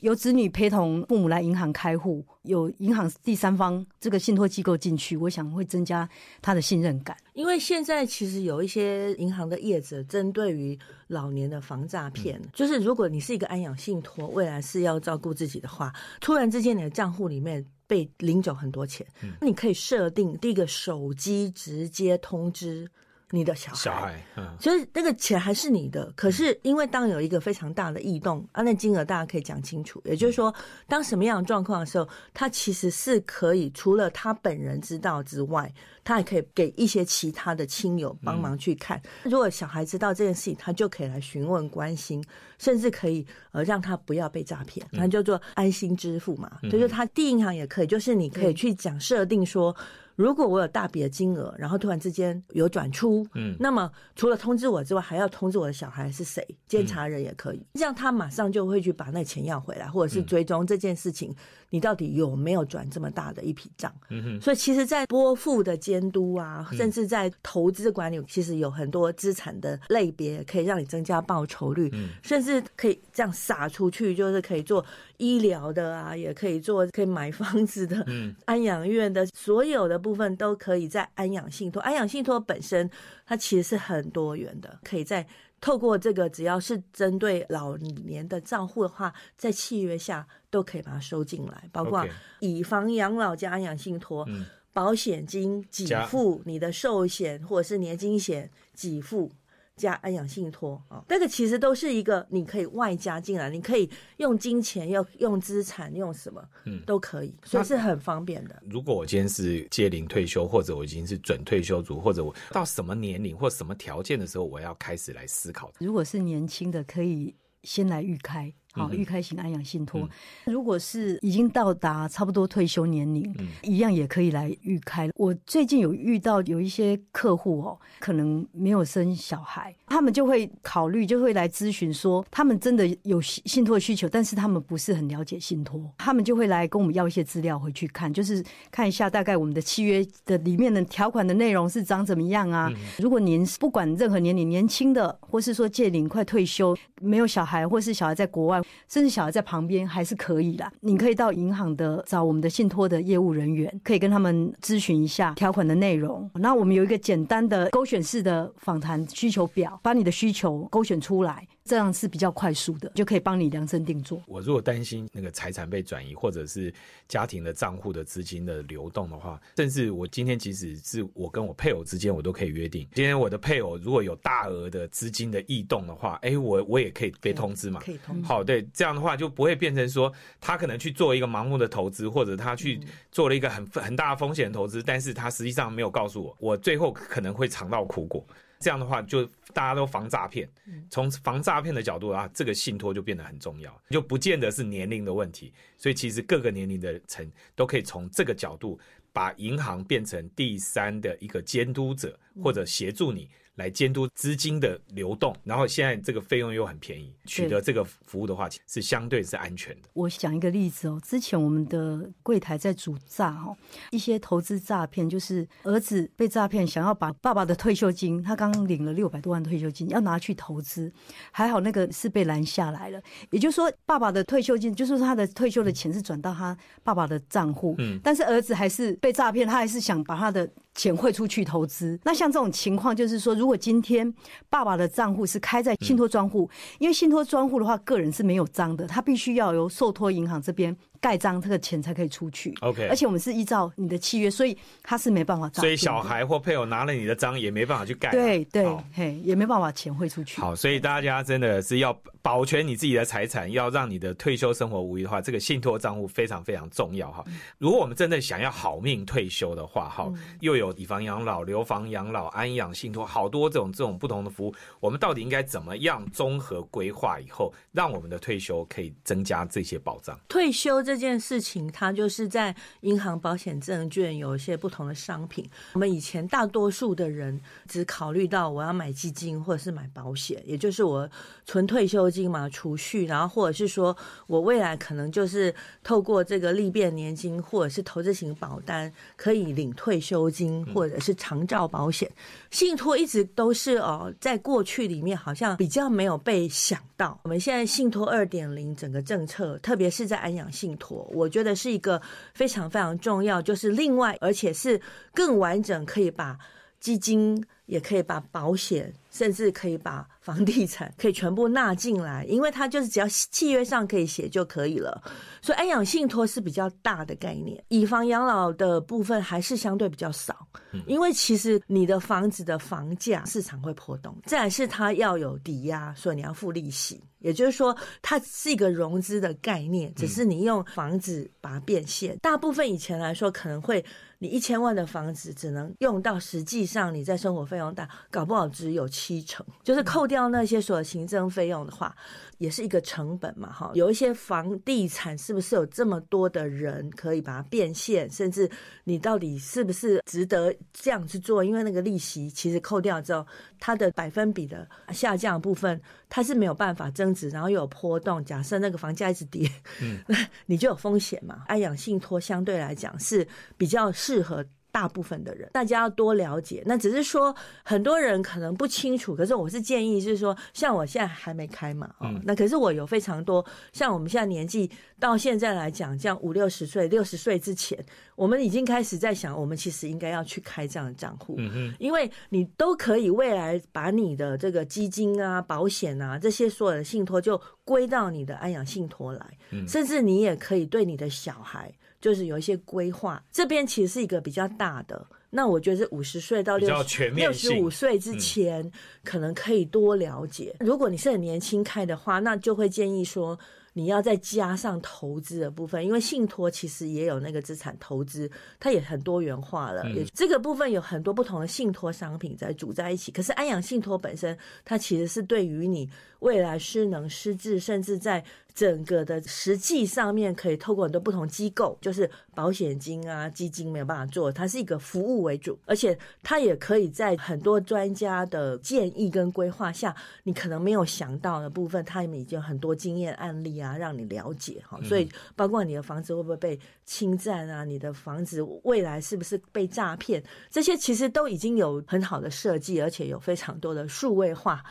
[0.00, 6.06] 由子女陪同父母来银行开户，有银行第三方这个信托机构进去，我想会增加
[6.42, 7.16] 他的信任感。
[7.32, 19.06] 因为现在其实有一些银行的业者针对于老年的防诈骗，就是如果你是一个安养信托，未来是要照顾自己的话，突然之间你的账户里面被领走很多钱，
[19.40, 22.90] 你可以设定第一个手机直接通知。
[23.34, 23.76] 你的小孩。
[23.76, 30.00] 小孩，嗯，所以那个钱还是你的，可是因为当有一个非常大的异动啊，那金额大家可以讲清楚。
[30.04, 30.54] 也就是说，
[30.86, 35.72] 当什么样的状况的时候，他其实是可以除了他本人知道之外，
[36.04, 39.02] 他还可以给一些其他的亲友帮忙去看。
[39.24, 42.24] 如果小孩知道这件事情，他就可以来询问、关心，
[42.58, 46.58] 甚至可以呃让他不要被诈骗，那叫做安心支付嘛。
[46.70, 49.74] 就是他第一银行也可以，就是你可以去讲设定说。
[50.16, 61.34] 如果我有大笔的金额，然后突然之间有转出，嗯，那么除了通知我之外，还要通知我的小孩是谁，监察人也可以，这样他马上就会去把那钱要回来，或者是追踪这件事情，
[61.74, 63.92] 你到底有没有转这么大的一笔账？
[64.10, 74.84] 嗯哼，所以其实，在拨付的监督啊，甚至在投资管理，其实有很多资产的类别可以让你增加报酬率，甚至可以这样撒出去，就是可以做
[75.16, 80.04] 医疗的啊，也可以做可以买房子的，嗯， 安养院的所有的。
[80.04, 82.90] 部分都可以在安养信托，安养信托本身
[83.24, 85.26] 它其实是很多元的，可以在
[85.64, 92.06] 透过这个只要是针对老年的账户的话，在契约下都可以把它收进来，包括
[92.40, 94.28] 以房养老加安养信托，
[94.74, 99.32] 保险金给付你的寿险或者是年金险给付。
[99.76, 108.62] 加安养信托啊，这个其实都是一个你可以外加进来，你可以用金钱，要用资产，用什么，嗯，都可以，所以是很方便的。
[108.68, 115.72] 如果我今天是接龄退休，或者我已经是准退休族，或者我到什么年龄或什么条件的时候，我要开始来思考。
[115.78, 118.54] 如果是年轻的，可以先来预开。
[118.74, 120.08] 好，预开型安养信托，
[120.46, 125.08] 如果是已经到达差不多退休年龄，一样也可以来预开。
[125.14, 142.68] 我最近有遇到有一些客户哦，可能没有生小孩，他们就会考虑，就会来咨询说，他们真的有信托需求，但是他们不是很了解信托，他们就会来跟我们要一些资料回去看，就是看一下大概我们的契约的里面的条款的内容是长怎么样啊。
[142.98, 148.63] 如果您不管任何年龄，年轻的或是说届龄快退休，没有小孩，或是小孩在国外。
[148.88, 150.70] 甚至小孩在旁边还是可以啦。
[150.80, 156.30] 你可以到银行的找我们的信托的业务人员，可以跟他们咨询一下条款的内容。
[156.34, 161.46] 那我们有一个简单的勾选式的访谈需求表，把你的需求勾选出来。
[161.64, 164.22] 这样是比较快速的，就可以帮你量身定做。
[164.26, 166.72] 我如果担心那个财产被转移，或者是
[167.08, 177.80] 家庭的账户的资金的流动的话，甚至我今天即使是我跟我配偶之间，我都可以约定，今天我的配偶如果有大额的资金的异动的话，哎，我我也可以被通知嘛。
[177.80, 178.28] 可以通知。
[178.28, 180.12] 好，对，这样的话就不会变成说
[180.42, 182.78] 他可能去做一个盲目的投资，或者他去
[183.10, 188.22] 做了一个很很大风险投资，但是他实际上没有告诉我，我最后可能会尝到苦果。
[188.58, 190.48] 这样的话，就大家都防诈骗。
[190.90, 195.52] 从防诈骗的角度啊，这个信托就变得很重要，就不见得是年龄的问题。
[195.76, 198.78] 所以其实各个年龄的层都可以从这个角度，
[199.12, 203.28] 把银行变成第三的一个监督者，或者协助你。
[203.56, 209.88] 来监督资金的流动，然后现在这个费用又很便宜，取得这个服务的话是相对是安全的。
[209.92, 213.56] 我讲一个例子哦，之前我们的柜台在主诈哦，
[213.90, 220.92] 一些投资诈骗，就是儿子被诈骗，想要把爸爸的退休金，他刚领了六百多万退休金，要拿去投资，
[221.30, 223.00] 还好那个是被拦下来了。
[223.30, 230.50] 也就是说，爸爸的退休金，就是他的退休的钱是转到他爸爸的账户，嗯，但是儿子还是被诈骗，他还是想把他的。
[230.74, 234.12] 钱汇出去投资，那像这种情况，就是说，如果今天
[234.50, 240.76] 爸爸的账户是开在信托专户，因为信托专户的话，个人是没有章的，他必须要由受托银行这边。
[241.04, 242.54] 盖章，这个钱才可以出去。
[242.62, 245.50] OK，而且我们是依照你的契约，所以他是没办法。
[245.52, 248.10] 所以小孩或配偶拿了你的章，也没办法去盖。
[248.10, 250.40] 对对，嘿，也没办法钱汇出去。
[250.40, 257.22] 好，所以大家真的是要保全你自己的财产，要让你的退休生活无虞的话，这个信托账户非常非常重要哈。
[257.58, 270.18] 如果我们真的想要好命退休的话，哈，又有以房养老、留房养老、安养信托，好多这种这种不同的服务，我们到底应该怎么样综合规划以后，让我们的退休可以增加这些保障？
[270.28, 271.64] 退休这件事情。
[271.72, 275.44] 它就是在银行、保险、证券有一些不同的商品。
[275.72, 281.08] 我们以前大多数的人只考虑到我要买基金或者是买保险，也就是我
[281.44, 292.10] 存退休金嘛，储蓄，然后或者是说我未来可能就是透过这个利变年金或者是投资型保单可以领退休金，或者是长照保险。
[292.50, 297.18] 信托一直都是哦，在过去里面好像比较没有被想到。
[297.24, 302.00] 我们现在信托二点零整个政策，特别是在安养妥，我觉得是一个
[302.34, 304.80] 非常非常重要，就是另外而且是
[305.12, 306.38] 更完整，可以把
[306.80, 315.02] 基金也可以把保险，甚至可以把房地产可以全部纳进来，因为它就是只要契约上可以写就可以了。
[315.40, 320.46] 所以安养信托是比较大的概念，以房养老的部分还是相对比较少，
[320.86, 327.02] 因为其实你的房子的房价市场会波动，再来是它要有抵押，所以你要付利息。
[327.20, 332.18] 也就是说，它是一个融资的概念，只是你用房子把它变现。
[332.18, 333.82] 大部分以前来说，可能会
[334.18, 341.94] 你一千万的房子只能用到，实际上你在生活费用大，搞不好只有七成，就是扣掉那些所有行政费用的话。
[342.38, 348.50] 也是一个成本嘛，哈，有一些房地产是不是有这么多的人可以把它变现，甚至
[348.82, 351.44] 你到底是不是值得这样去做？
[351.44, 353.24] 因为那个利息其实扣掉之后，
[353.60, 358.22] 它的百分比的下降部分，它是没有办法增值，然后又有波动。
[358.24, 359.48] 假设那个房价一直跌，
[359.80, 361.44] 嗯， 那你就有风险嘛。
[361.46, 363.26] 安养信托相对来讲是
[363.56, 364.44] 比较适合。
[364.74, 366.60] 大部分的人，大家要多了解。
[366.66, 369.14] 那只是说，很多人可能不清楚。
[369.14, 374.68] 可是我是建议，就是说，像我现在还没开嘛，哦，那可是我有非常多，像我们现在年纪
[374.98, 377.78] 到现在来讲，这样五六十岁、六十岁之前，
[378.16, 391.72] 我们已经开始在想，我们其实应该要去开这样的账户，嗯因为你都可以未来把你的这个基金啊、保险啊这些所有的信托就归到你的安养信托来，甚至你也可以对你的小孩。
[392.04, 395.06] 就是有一些规划，这边其实是一个比较大的。
[395.30, 396.68] 那我觉得是五十岁到六
[397.14, 398.70] 六十五岁之前，
[399.02, 400.54] 可能可以多了解。
[400.60, 403.38] 如果你是很年轻开的话，那就会建议说。
[403.76, 408.30] 你要再加上投资的部分，因为信托其实也有那个资产投资，
[408.60, 409.84] 它也很多元化了。
[409.90, 413.10] 也这个部分有很多不同的信托商品在组在一起。
[413.10, 415.90] 可是安养信托本身，它其实是对于你
[416.24, 433.64] 未来失能失智，甚至在整个的实际上面，可以透过很多不同机构，就是保险金啊、基金没有办法做，它是一个服务为主，而且它也可以在很多专家的建议跟规划下，你可能没有想到的部分，他们已经很多经验案例啊。
[433.64, 437.64] 啊，让你了解哈，所以包括你的房子会不会被侵占啊？
[437.64, 440.22] 你的房子未来是不是被诈骗？
[440.50, 444.62] 这些其实都已经有很好的设计，而且有非常多的数位化。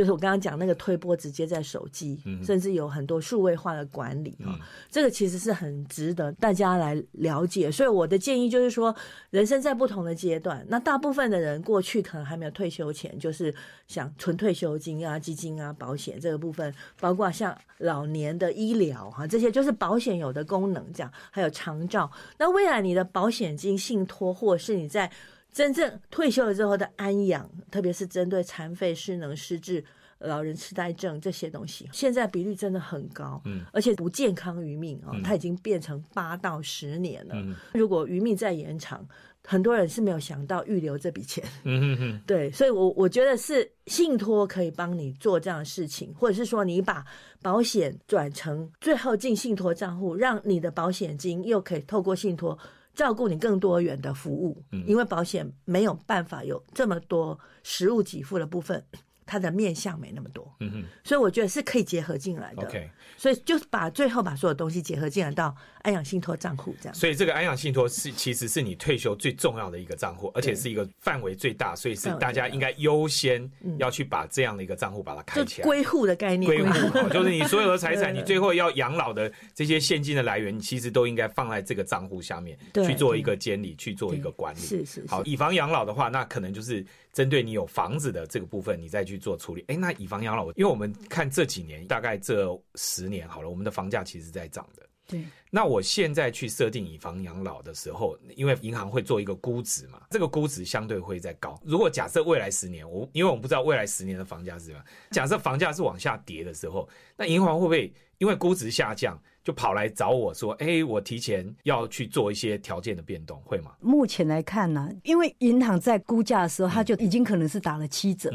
[0.00, 4.56] 就是我刚刚讲那个推波直接在手机，甚至有很多数位化的管理啊，
[4.90, 7.70] 这个其实是很值得大家来了解。
[7.70, 8.96] 所以我的建议就是说，
[9.28, 13.54] 人生在不同的阶段，那大部分的人过去可能还没有退休前，就是
[13.88, 22.10] 想存退休金啊、基金啊、保险这个部分，包括像老年的医疗哈，这些就是保险有的功能这样，还有长照。
[22.38, 25.12] 那未来你的保险金信托，或是你在
[25.52, 29.84] 真正退休了之后的安养，特别是针对残废、失能、失智、
[30.18, 37.34] 老人痴呆症这些东西，现在比率真的很高，嗯，而且不健康余命啊，它已经变成八到十年了。
[37.74, 39.06] 如果余命再延长，
[39.42, 47.04] 很多人是没有想到预留这笔钱，嗯嗯嗯 对，所以我我觉得是信托可以帮你做这样的事情，或者是说你把
[47.42, 52.56] 保险转成最后进信托账户，让你的保险金又可以透过信托。
[52.94, 58.84] 照顾你更多元的服务，因为保险没有办法有这么多实物给付的部分。
[59.30, 62.66] 它的面相没那么多，嗯哼，所以我觉得是可以结合进来的。
[62.66, 66.94] OK，所以就把最后把所有东西结合进来到安养信托账户这样。
[66.96, 75.64] 所以这个安养信托是其实是你退休最重要的一个账户，而且是一个范围最大，所以是大家应该优先要去把这样的一个账户把它开起来。
[75.64, 84.58] 归户的概念，归户就是你所有的财产， 你最后要养老的这些现金的来源，你其实都应该放在这个账户下面去做一个监理，去做一个管理。
[84.58, 86.84] 是是好，以防养老的话，那可能就是。
[87.12, 89.64] 针对你有房子的这个部分，你再去做处理。
[89.68, 94.82] 哎，那以房养老，因为我们看这几年，大概这十年好了，我们的房价其实在涨的。
[95.06, 95.22] 对。
[95.50, 101.60] 那我现在去设定以房养老的时候，因为银行会做一个估值嘛，这个估值相对会在高。
[101.64, 109.20] 如果假设未来十年，我因为我们不知道未来十年的房价是什么，假设房价是往下跌的时候，那银行会不会因为估值下降？
[109.42, 118.30] 就跑来找我说：“哎，我提前要去做一些条件的变动，会吗？”目前来看呢，因为银行在估价的时候，它就已经可能是打了七折，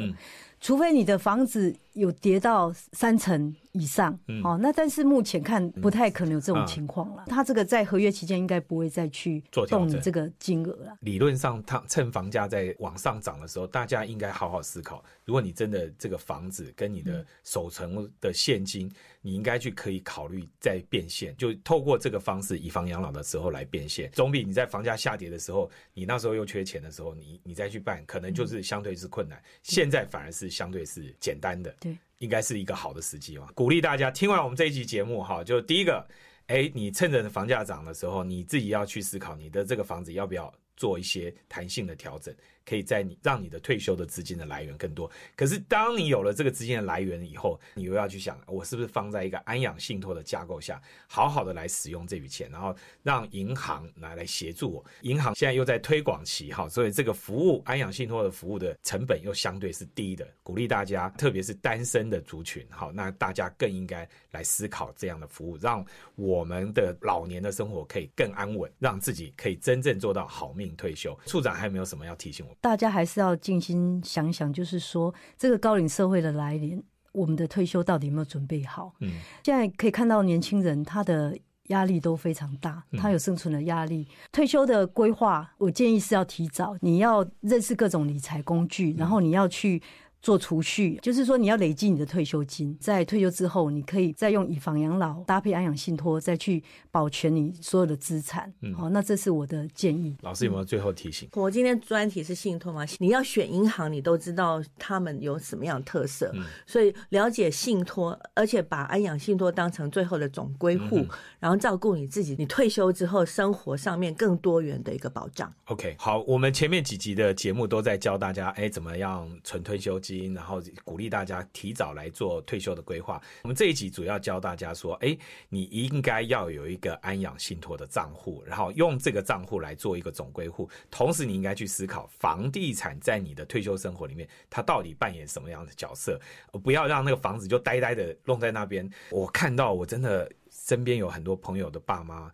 [0.66, 3.56] 除非你的房子有跌到三层。
[3.78, 7.26] 以上嗯哦，那但是目前看不太可能有这种情况了。
[7.28, 10.98] 他这个在合约期间应该不会再去动你这个金额了。
[11.02, 15.04] 理论上，他趁房价在往上涨的时候，大家应该好好思考。
[15.26, 18.90] 如果你真的这个房子跟你的首层的现金，
[19.26, 29.42] 你应该去可以考虑再变现，就透过这个方式以房养老的时候来变现，总比你在房价下跌的时候，你那时候又缺钱的时候，你你再去办，可能就是相对是困难。
[29.64, 31.76] 现在反而是相对是简单的。
[31.80, 31.98] 对。
[32.20, 33.50] 应该是一个好的时机嘛？
[33.54, 36.08] 鼓励大家听完我们这一集节目哈，就第一个，
[36.48, 42.34] 哎，你趁着房价涨的时候，你自己要去思考你的这个房子要不要做一些弹性的调整。
[42.66, 45.10] 可以在你让你的退休的资金的来源更多。
[45.36, 54.86] 可是当你有了这个资金的来源以后，你又要去想，我是不是放在一个安养信托的架构下，好好的来使用这笔钱，然后让银行来来协助我。
[55.02, 65.86] 银行现在又在推广期哈，所以这个服务安养信托的服务的成本又相对是低的，鼓励大家，特别是单身的族群，好，那大家更应该来思考这样的服务，让
[66.16, 71.18] 我们的老年的生活可以更安稳，让自己可以真正做到好命退休。
[71.26, 72.55] 处长还有没有什么要提醒我？
[72.62, 78.94] 大家还是要静心想想，就是说这个高龄社会的来临，我们的退休到底有没有准备好？
[79.00, 79.12] 嗯，
[79.44, 81.38] 现在可以看到年轻人他的
[81.68, 84.08] 压力都非常大，他有生存的压力。
[84.32, 89.82] 退休的规划，我建议是要提早，你要认识各种理财工具，然后你要去。
[90.26, 98.52] 做储蓄，就是说你要累积你的退休金，在退休之后，你可以再用以房养老搭配安养信托，再去保全你所有的资产。
[98.76, 100.18] 好，那这是我的建议。
[100.24, 101.30] 老师有没有最后提醒？
[101.34, 106.34] 我今天专题是信托嘛，你要选银行，你都知道他们有什么样的特色，
[106.66, 111.06] 所以了解信托，而且把安养信托当成最后的总归户，
[111.40, 115.54] 然后照顾你自己，你退休之后生活上面更多元的一个保障。
[115.66, 120.15] OK，好，我们前面几集的节目都在教大家，哎，怎么样存退休金。
[120.34, 123.22] 然后鼓励大家提早来做退休的规划。
[123.44, 125.18] 我们这一集主要教大家说，哎，
[125.50, 130.70] 你应该要有一个安养信托的账户，然后用这个账户来做一个总归户。
[130.90, 136.20] 同时，你应该去思考房地产在你的退休生活里面，它到底扮演什么样的角色？
[136.64, 138.90] 不要让那个房子就呆呆的弄在那边。
[139.12, 142.32] 我看到我真的身边有很多朋友的爸妈。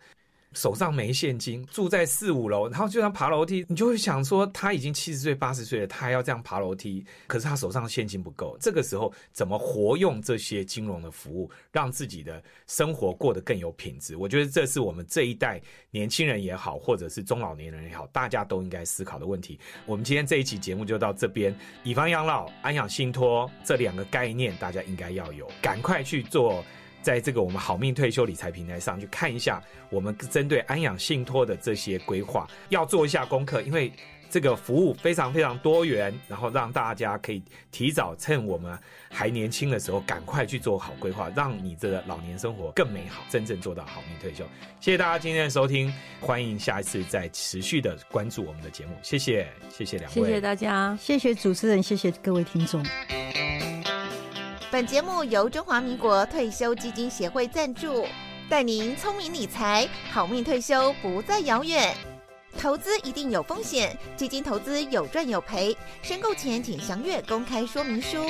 [0.54, 8.58] 手上没现金，住在四五楼，然后就要爬楼梯，你就会想说，他已经七十岁、八十岁了，他还要这样爬楼梯，可是他手上现金不够。
[8.60, 14.16] 这个时候，怎么活用这些金融的服务，让自己的生活过得更有品质？
[14.18, 19.60] 我觉得这是我们这一代年轻人也好，或者是中老年人也好，大家都应该思考的问题。
[19.86, 26.64] 我们今天这一期节目就到这边，以房养老、安养信托这两个概念，大家应该要有，赶快去做。
[27.02, 33.92] 在这个我们好命退休理财平台上去看一下，我们针对安养信托的这些规划，要做一下功课，因为
[34.30, 38.80] 这个服务非常非常多元，然后让大家可以提早趁我们
[39.10, 44.46] 还年轻的时候，赶快去做好规划，让你这个老年生活更美好，真正做到好命退休。
[44.80, 52.82] 谢谢大家今天的收听，欢迎下一次再持续的关注我们的节目，谢谢，谢谢两位，谢谢大家，谢谢主持人，谢谢各位听众。
[54.72, 58.08] 本节目由中华民国退休基金协会赞助，
[58.50, 61.94] 带您聪明理财，好命退休不再遥远。
[62.58, 68.26] 投资一定有风险，基金投资有赚有赔，申购前请详阅公开说明书。